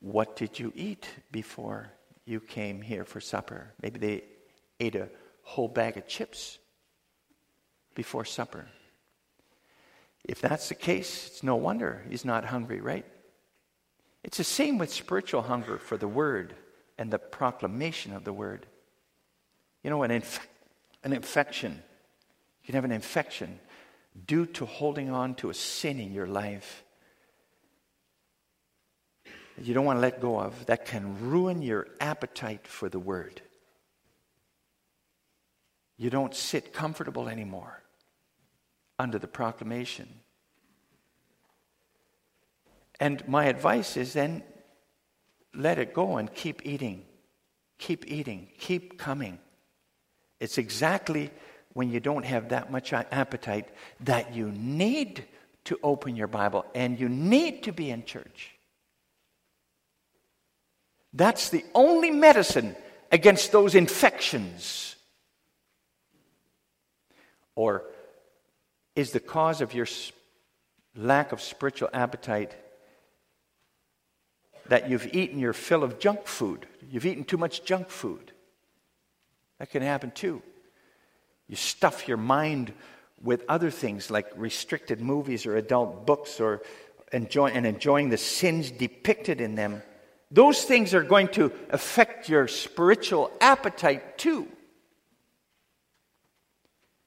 what 0.02 0.36
did 0.36 0.60
you 0.60 0.74
eat 0.76 1.08
before 1.32 1.92
you 2.26 2.40
came 2.40 2.82
here 2.82 3.06
for 3.06 3.22
supper? 3.22 3.74
Maybe 3.82 4.00
they 4.00 4.24
ate 4.80 4.96
a 4.96 5.10
whole 5.44 5.68
bag 5.68 5.98
of 5.98 6.08
chips 6.08 6.58
before 7.96 8.26
supper. 8.26 8.68
If 10.24 10.42
that's 10.42 10.70
the 10.70 10.76
case, 10.76 11.28
it's 11.28 11.44
no 11.44 11.56
wonder 11.56 12.04
he's 12.10 12.26
not 12.26 12.46
hungry, 12.46 12.82
right? 12.82 13.06
It's 14.24 14.38
the 14.38 14.44
same 14.44 14.78
with 14.78 14.94
spiritual 14.94 15.44
hunger 15.44 15.78
for 15.78 15.98
the 15.98 16.08
Word 16.08 16.56
and 16.98 17.12
the 17.12 17.20
proclamation 17.20 18.14
of 18.14 18.24
the 18.24 18.34
Word. 18.34 18.66
You 19.84 19.90
know, 19.90 20.04
an, 20.04 20.12
inf- 20.12 20.48
an 21.04 21.14
infection, 21.14 21.72
you 22.62 22.66
can 22.66 22.76
have 22.76 22.86
an 22.86 22.92
infection 22.92 23.60
due 24.28 24.46
to 24.46 24.66
holding 24.66 25.10
on 25.10 25.36
to 25.36 25.50
a 25.50 25.54
sin 25.54 26.00
in 26.00 26.14
your 26.14 26.28
life 26.28 26.84
that 29.56 29.66
you 29.66 29.74
don't 29.74 29.86
want 29.86 29.98
to 29.98 30.02
let 30.02 30.22
go 30.22 30.40
of 30.40 30.66
that 30.66 30.86
can 30.86 31.30
ruin 31.30 31.62
your 31.62 31.88
appetite 32.00 32.68
for 32.68 32.90
the 32.90 33.00
Word. 33.00 33.42
You 35.98 36.10
don't 36.10 36.34
sit 36.34 36.74
comfortable 36.74 37.28
anymore 37.28 37.84
under 38.98 39.20
the 39.20 39.28
proclamation. 39.28 40.08
And 43.00 43.26
my 43.28 43.46
advice 43.46 43.96
is 43.98 44.14
then 44.14 44.44
let 45.54 45.80
it 45.80 45.94
go 45.94 46.18
and 46.18 46.34
keep 46.34 46.66
eating. 46.66 47.06
Keep 47.78 48.08
eating. 48.08 48.50
Keep 48.60 48.98
coming. 48.98 49.40
It's 50.40 50.58
exactly 50.58 51.32
when 51.74 51.90
you 51.92 52.00
don't 52.00 52.26
have 52.26 52.50
that 52.50 52.72
much 52.72 52.94
appetite 52.94 53.70
that 54.02 54.36
you 54.36 54.52
need 54.52 55.26
to 55.66 55.80
open 55.84 56.16
your 56.16 56.28
Bible 56.28 56.66
and 56.74 57.00
you 57.00 57.08
need 57.08 57.64
to 57.64 57.72
be 57.72 57.90
in 57.90 58.04
church. 58.04 58.52
That's 61.14 61.50
the 61.50 61.66
only 61.74 62.12
medicine 62.12 62.76
against 63.12 63.52
those 63.52 63.76
infections. 63.76 64.96
Or 67.56 67.84
is 68.96 69.12
the 69.12 69.20
cause 69.20 69.62
of 69.62 69.74
your 69.74 69.88
lack 70.96 71.32
of 71.32 71.42
spiritual 71.42 71.90
appetite 71.94 72.56
that 74.70 74.90
you've 74.90 75.14
eaten 75.14 75.40
your 75.40 75.54
fill 75.54 75.84
of 75.84 76.00
junk 76.00 76.26
food. 76.26 76.66
You've 76.90 77.06
eaten 77.06 77.24
too 77.24 77.38
much 77.38 77.64
junk 77.64 77.90
food. 77.90 78.32
That 79.58 79.70
can 79.70 79.82
happen 79.82 80.12
too. 80.12 80.42
You 81.48 81.56
stuff 81.56 82.08
your 82.08 82.18
mind 82.18 82.72
with 83.22 83.44
other 83.50 83.72
things 83.72 84.10
like 84.10 84.28
restricted 84.36 85.02
movies 85.02 85.46
or 85.46 85.58
adult 85.58 86.06
books 86.06 86.40
or 86.40 86.62
enjoy, 87.12 87.48
and 87.48 87.66
enjoying 87.66 88.10
the 88.10 88.18
sins 88.18 88.72
depicted 88.72 89.42
in 89.42 89.56
them. 89.56 89.82
Those 90.32 90.64
things 90.64 90.94
are 90.94 91.04
going 91.04 91.30
to 91.30 91.52
affect 91.72 92.30
your 92.30 92.48
spiritual 92.48 93.32
appetite 93.42 94.18
too. 94.18 94.48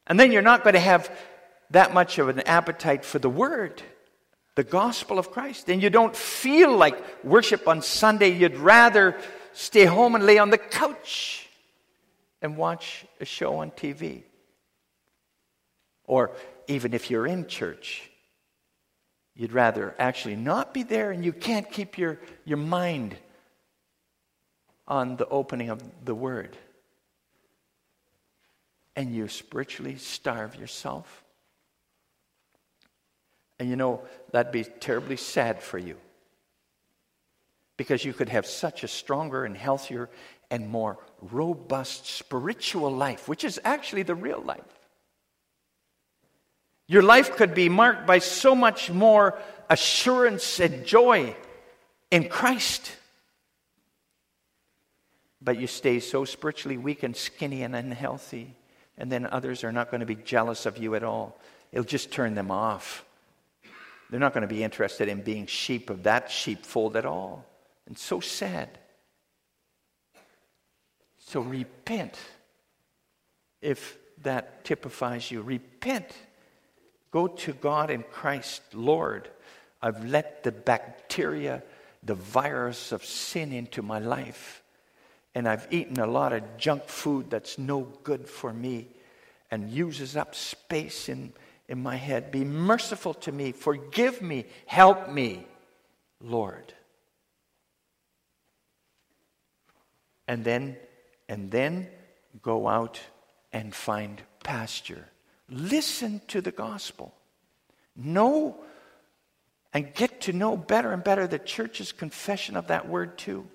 And 0.09 0.18
then 0.18 0.33
you're 0.33 0.42
not 0.42 0.64
going 0.64 0.75
to 0.75 0.81
have 0.81 1.16
that 1.70 1.94
much 1.94 2.18
of 2.18 2.29
an 2.29 2.40
appetite 2.40 3.05
for 3.05 3.20
the 3.20 3.31
Word 3.31 3.83
the 4.55 4.65
gospel 4.65 5.19
of 5.19 5.31
Christ. 5.31 5.69
And 5.69 5.83
you 5.83 5.91
don't 5.91 6.15
feel 6.15 6.77
like 6.77 7.25
worship 7.25 7.69
on 7.69 7.83
Sunday. 7.83 8.31
You'd 8.31 8.57
rather 8.57 9.19
stay 9.53 9.85
home 9.85 10.15
and 10.15 10.25
lay 10.25 10.38
on 10.38 10.51
the 10.51 10.59
couch 10.59 11.49
and 12.41 12.57
watch 12.57 13.05
a 13.21 13.25
show 13.25 13.57
on 13.57 13.71
TV. 13.71 14.25
Or 16.05 16.33
even 16.67 16.93
if 16.93 17.11
you're 17.11 17.27
in 17.27 17.47
church, 17.47 18.11
you'd 19.35 19.53
rather 19.53 19.95
actually 19.99 20.37
not 20.37 20.75
be 20.75 20.83
there 20.83 21.11
and 21.11 21.25
you 21.25 21.33
can't 21.33 21.71
keep 21.71 21.97
your, 21.97 22.19
your 22.45 22.59
mind 22.59 23.17
on 24.87 25.17
the 25.17 25.29
opening 25.29 25.71
of 25.71 25.81
the 26.05 26.15
Word. 26.15 26.57
And 28.95 29.15
you 29.15 29.29
spiritually 29.29 29.97
starve 29.97 30.57
yourself 30.57 31.21
and 33.62 33.70
you 33.70 33.77
know, 33.77 34.01
that'd 34.33 34.51
be 34.51 34.64
terribly 34.64 35.16
sad 35.16 35.62
for 35.62 35.79
you. 35.79 35.96
Because 37.77 38.05
you 38.05 38.12
could 38.12 38.29
have 38.29 38.44
such 38.44 38.83
a 38.83 38.88
stronger 38.88 39.44
and 39.44 39.57
healthier 39.57 40.11
and 40.51 40.68
more 40.68 40.98
robust 41.20 42.07
spiritual 42.07 42.90
life, 42.90 43.29
which 43.29 43.44
is 43.44 43.61
actually 43.62 44.03
the 44.03 44.16
real 44.16 44.42
life. 44.42 44.64
Your 46.88 47.05
life 47.05 47.37
could 47.37 47.55
be 47.55 47.68
marked 47.68 48.05
by 48.05 48.18
so 48.18 48.57
much 48.57 48.90
more 48.90 49.38
assurance 49.70 50.59
and 50.59 50.85
joy 50.85 51.37
in 52.11 52.29
Christ. 52.29 52.90
But 55.40 55.57
you 55.57 55.68
stay 55.68 56.01
so 56.01 56.25
spiritually 56.25 56.79
weak 56.79 57.05
and 57.05 57.14
skinny 57.14 57.62
and 57.62 57.77
unhealthy, 57.77 58.57
and 58.98 59.12
then 59.12 59.25
others 59.25 59.62
are 59.62 59.70
not 59.70 59.92
going 59.92 60.01
to 60.01 60.07
be 60.07 60.16
jealous 60.16 60.66
of 60.66 60.79
you 60.79 60.96
at 60.96 61.05
all. 61.05 61.38
It'll 61.70 61.85
just 61.85 62.11
turn 62.11 62.35
them 62.35 62.51
off. 62.51 63.05
They're 64.12 64.20
not 64.20 64.35
going 64.35 64.42
to 64.42 64.55
be 64.55 64.62
interested 64.62 65.09
in 65.09 65.22
being 65.22 65.46
sheep 65.46 65.88
of 65.88 66.03
that 66.03 66.31
sheepfold 66.31 66.96
at 66.96 67.07
all. 67.07 67.46
And 67.87 67.96
so 67.96 68.20
sad. 68.20 68.68
So 71.18 71.40
repent 71.40 72.18
if 73.62 73.96
that 74.20 74.66
typifies 74.66 75.31
you. 75.31 75.40
Repent. 75.40 76.12
Go 77.11 77.27
to 77.27 77.55
God 77.55 77.88
in 77.88 78.03
Christ, 78.03 78.61
Lord. 78.75 79.31
I've 79.81 80.05
let 80.05 80.42
the 80.42 80.53
bacteria, 80.53 81.62
the 82.03 82.14
virus 82.14 82.92
of 82.92 83.07
sin 83.07 83.51
into 83.51 83.81
my 83.81 83.98
life. 83.98 84.62
And 85.35 85.48
I've 85.48 85.66
eaten 85.70 85.98
a 85.98 86.07
lot 86.07 86.35
of 86.35 86.59
junk 86.59 86.87
food 86.87 87.31
that's 87.31 87.57
no 87.57 87.88
good 88.03 88.29
for 88.29 88.53
me 88.53 88.88
and 89.51 89.70
uses 89.70 90.18
up 90.18 90.35
space 90.35 91.09
in 91.09 91.33
in 91.72 91.82
my 91.82 91.96
head. 91.96 92.30
Be 92.30 92.44
merciful 92.44 93.14
to 93.14 93.32
me. 93.32 93.50
Forgive 93.50 94.20
me. 94.20 94.44
Help 94.66 95.08
me, 95.08 95.46
Lord. 96.20 96.74
And 100.28 100.44
then, 100.44 100.76
and 101.30 101.50
then 101.50 101.88
go 102.42 102.68
out 102.68 103.00
and 103.54 103.74
find 103.74 104.20
pasture. 104.44 105.08
Listen 105.48 106.20
to 106.28 106.42
the 106.42 106.52
gospel. 106.52 107.14
Know 107.96 108.62
and 109.72 109.94
get 109.94 110.20
to 110.22 110.35
know 110.35 110.58
better 110.58 110.92
and 110.92 111.02
better 111.02 111.26
the 111.26 111.38
church's 111.38 111.90
confession 111.90 112.54
of 112.54 112.66
that 112.66 112.87
word 112.87 113.16
too. 113.16 113.48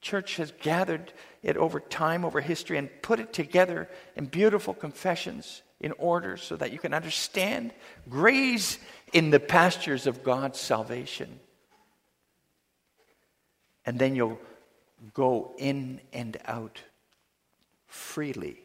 Church 0.00 0.34
has 0.36 0.52
gathered 0.60 1.12
it 1.44 1.56
over 1.56 1.78
time, 1.78 2.24
over 2.24 2.40
history, 2.40 2.76
and 2.76 2.90
put 3.02 3.20
it 3.20 3.32
together 3.32 3.88
in 4.16 4.26
beautiful 4.26 4.74
confessions 4.74 5.62
in 5.80 5.92
order 5.92 6.36
so 6.36 6.56
that 6.56 6.72
you 6.72 6.78
can 6.78 6.92
understand, 6.92 7.72
graze 8.08 8.78
in 9.12 9.30
the 9.30 9.40
pastures 9.40 10.06
of 10.06 10.22
God's 10.22 10.60
salvation. 10.60 11.40
And 13.86 13.98
then 13.98 14.14
you'll 14.14 14.38
go 15.14 15.54
in 15.58 16.00
and 16.12 16.36
out 16.46 16.80
freely. 17.86 18.60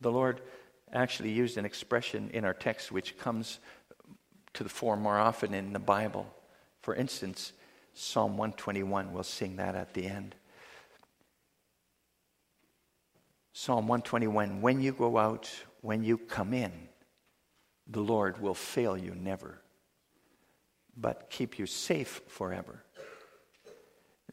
The 0.00 0.12
Lord 0.12 0.42
actually 0.92 1.30
used 1.30 1.56
an 1.56 1.64
expression 1.64 2.30
in 2.32 2.44
our 2.44 2.54
text 2.54 2.92
which 2.92 3.18
comes 3.18 3.58
to 4.52 4.62
the 4.62 4.68
fore 4.68 4.96
more 4.96 5.18
often 5.18 5.54
in 5.54 5.72
the 5.72 5.78
Bible. 5.78 6.26
For 6.82 6.94
instance, 6.94 7.52
Psalm 7.94 8.32
121, 8.36 9.12
we'll 9.12 9.22
sing 9.22 9.56
that 9.56 9.74
at 9.74 9.94
the 9.94 10.06
end. 10.06 10.34
Psalm 13.56 13.86
121 13.86 14.60
When 14.60 14.82
you 14.82 14.92
go 14.92 15.16
out, 15.16 15.48
when 15.80 16.02
you 16.02 16.18
come 16.18 16.52
in, 16.52 16.72
the 17.86 18.00
Lord 18.00 18.40
will 18.40 18.54
fail 18.54 18.98
you 18.98 19.14
never, 19.14 19.60
but 20.96 21.30
keep 21.30 21.56
you 21.58 21.66
safe 21.66 22.20
forever. 22.26 22.82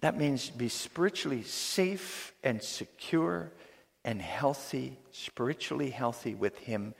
That 0.01 0.17
means 0.17 0.49
be 0.49 0.69
spiritually 0.69 1.43
safe 1.43 2.33
and 2.43 2.63
secure 2.63 3.51
and 4.03 4.19
healthy, 4.19 4.97
spiritually 5.11 5.91
healthy 5.91 6.33
with 6.33 6.57
Him 6.57 6.95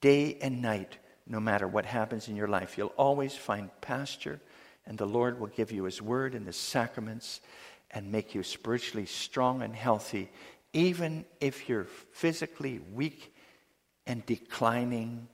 day 0.00 0.38
and 0.40 0.62
night, 0.62 0.96
no 1.26 1.40
matter 1.40 1.68
what 1.68 1.84
happens 1.84 2.28
in 2.28 2.36
your 2.36 2.48
life. 2.48 2.78
You'll 2.78 2.94
always 2.96 3.36
find 3.36 3.68
pasture, 3.82 4.40
and 4.86 4.96
the 4.96 5.04
Lord 5.04 5.38
will 5.38 5.48
give 5.48 5.72
you 5.72 5.84
His 5.84 6.00
word 6.00 6.34
and 6.34 6.46
the 6.46 6.54
sacraments 6.54 7.42
and 7.90 8.10
make 8.10 8.34
you 8.34 8.42
spiritually 8.42 9.04
strong 9.04 9.60
and 9.60 9.76
healthy 9.76 10.30
even 10.72 11.24
if 11.40 11.68
you're 11.68 11.86
physically 12.12 12.80
weak 12.92 13.34
and 14.06 14.24
declining, 14.26 15.28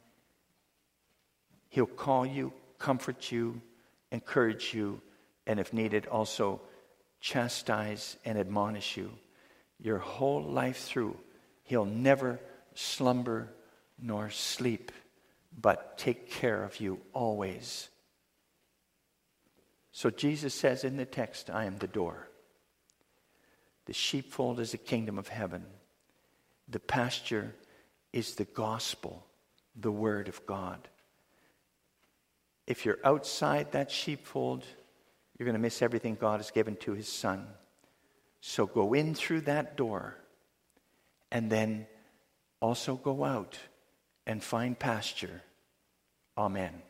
He'll 1.68 1.87
call 1.87 2.25
you, 2.25 2.53
comfort 2.79 3.31
you, 3.31 3.61
encourage 4.11 4.72
you, 4.72 5.01
and 5.46 5.61
if 5.61 5.72
needed, 5.72 6.07
also 6.07 6.61
chastise 7.20 8.16
and 8.25 8.38
admonish 8.38 8.96
you. 8.96 9.11
Your 9.79 9.99
whole 9.99 10.42
life 10.42 10.79
through, 10.79 11.16
He'll 11.64 11.85
never 11.85 12.40
slumber 12.75 13.53
nor 14.01 14.31
sleep, 14.31 14.92
but 15.59 15.99
take 15.99 16.31
care 16.31 16.62
of 16.62 16.81
you 16.81 17.01
always. 17.12 17.88
So 19.92 20.11
Jesus 20.11 20.55
says 20.55 20.85
in 20.85 20.96
the 20.96 21.07
text, 21.07 21.51
I 21.51 21.64
am 21.64 21.79
the 21.79 21.87
door. 21.87 22.29
The 23.87 23.92
sheepfold 23.92 24.61
is 24.61 24.72
the 24.72 24.79
kingdom 24.79 25.18
of 25.18 25.29
heaven. 25.29 25.64
The 26.68 26.81
pasture 26.81 27.55
is 28.12 28.35
the 28.35 28.44
gospel, 28.44 29.25
the 29.75 29.92
word 29.92 30.29
of 30.29 30.44
God. 30.46 30.88
If 32.66 32.85
you're 32.85 32.99
outside 33.05 33.72
that 33.72 33.90
sheepfold, 33.90 34.64
you're 35.38 35.46
going 35.46 35.55
to 35.55 35.61
miss 35.61 35.83
everything 35.83 36.16
God 36.20 36.40
has 36.40 36.51
given 36.51 36.77
to 36.77 36.92
his 36.92 37.09
son. 37.09 37.46
So 38.40 38.66
go 38.66 38.92
in 38.92 39.14
through 39.14 39.42
that 39.42 39.77
door 39.77 40.16
and 41.31 41.51
then 41.51 41.87
also 42.61 42.96
go 42.96 43.25
out 43.25 43.59
and 44.27 44.42
find 44.42 44.79
pasture. 44.79 45.42
Amen. 46.37 46.83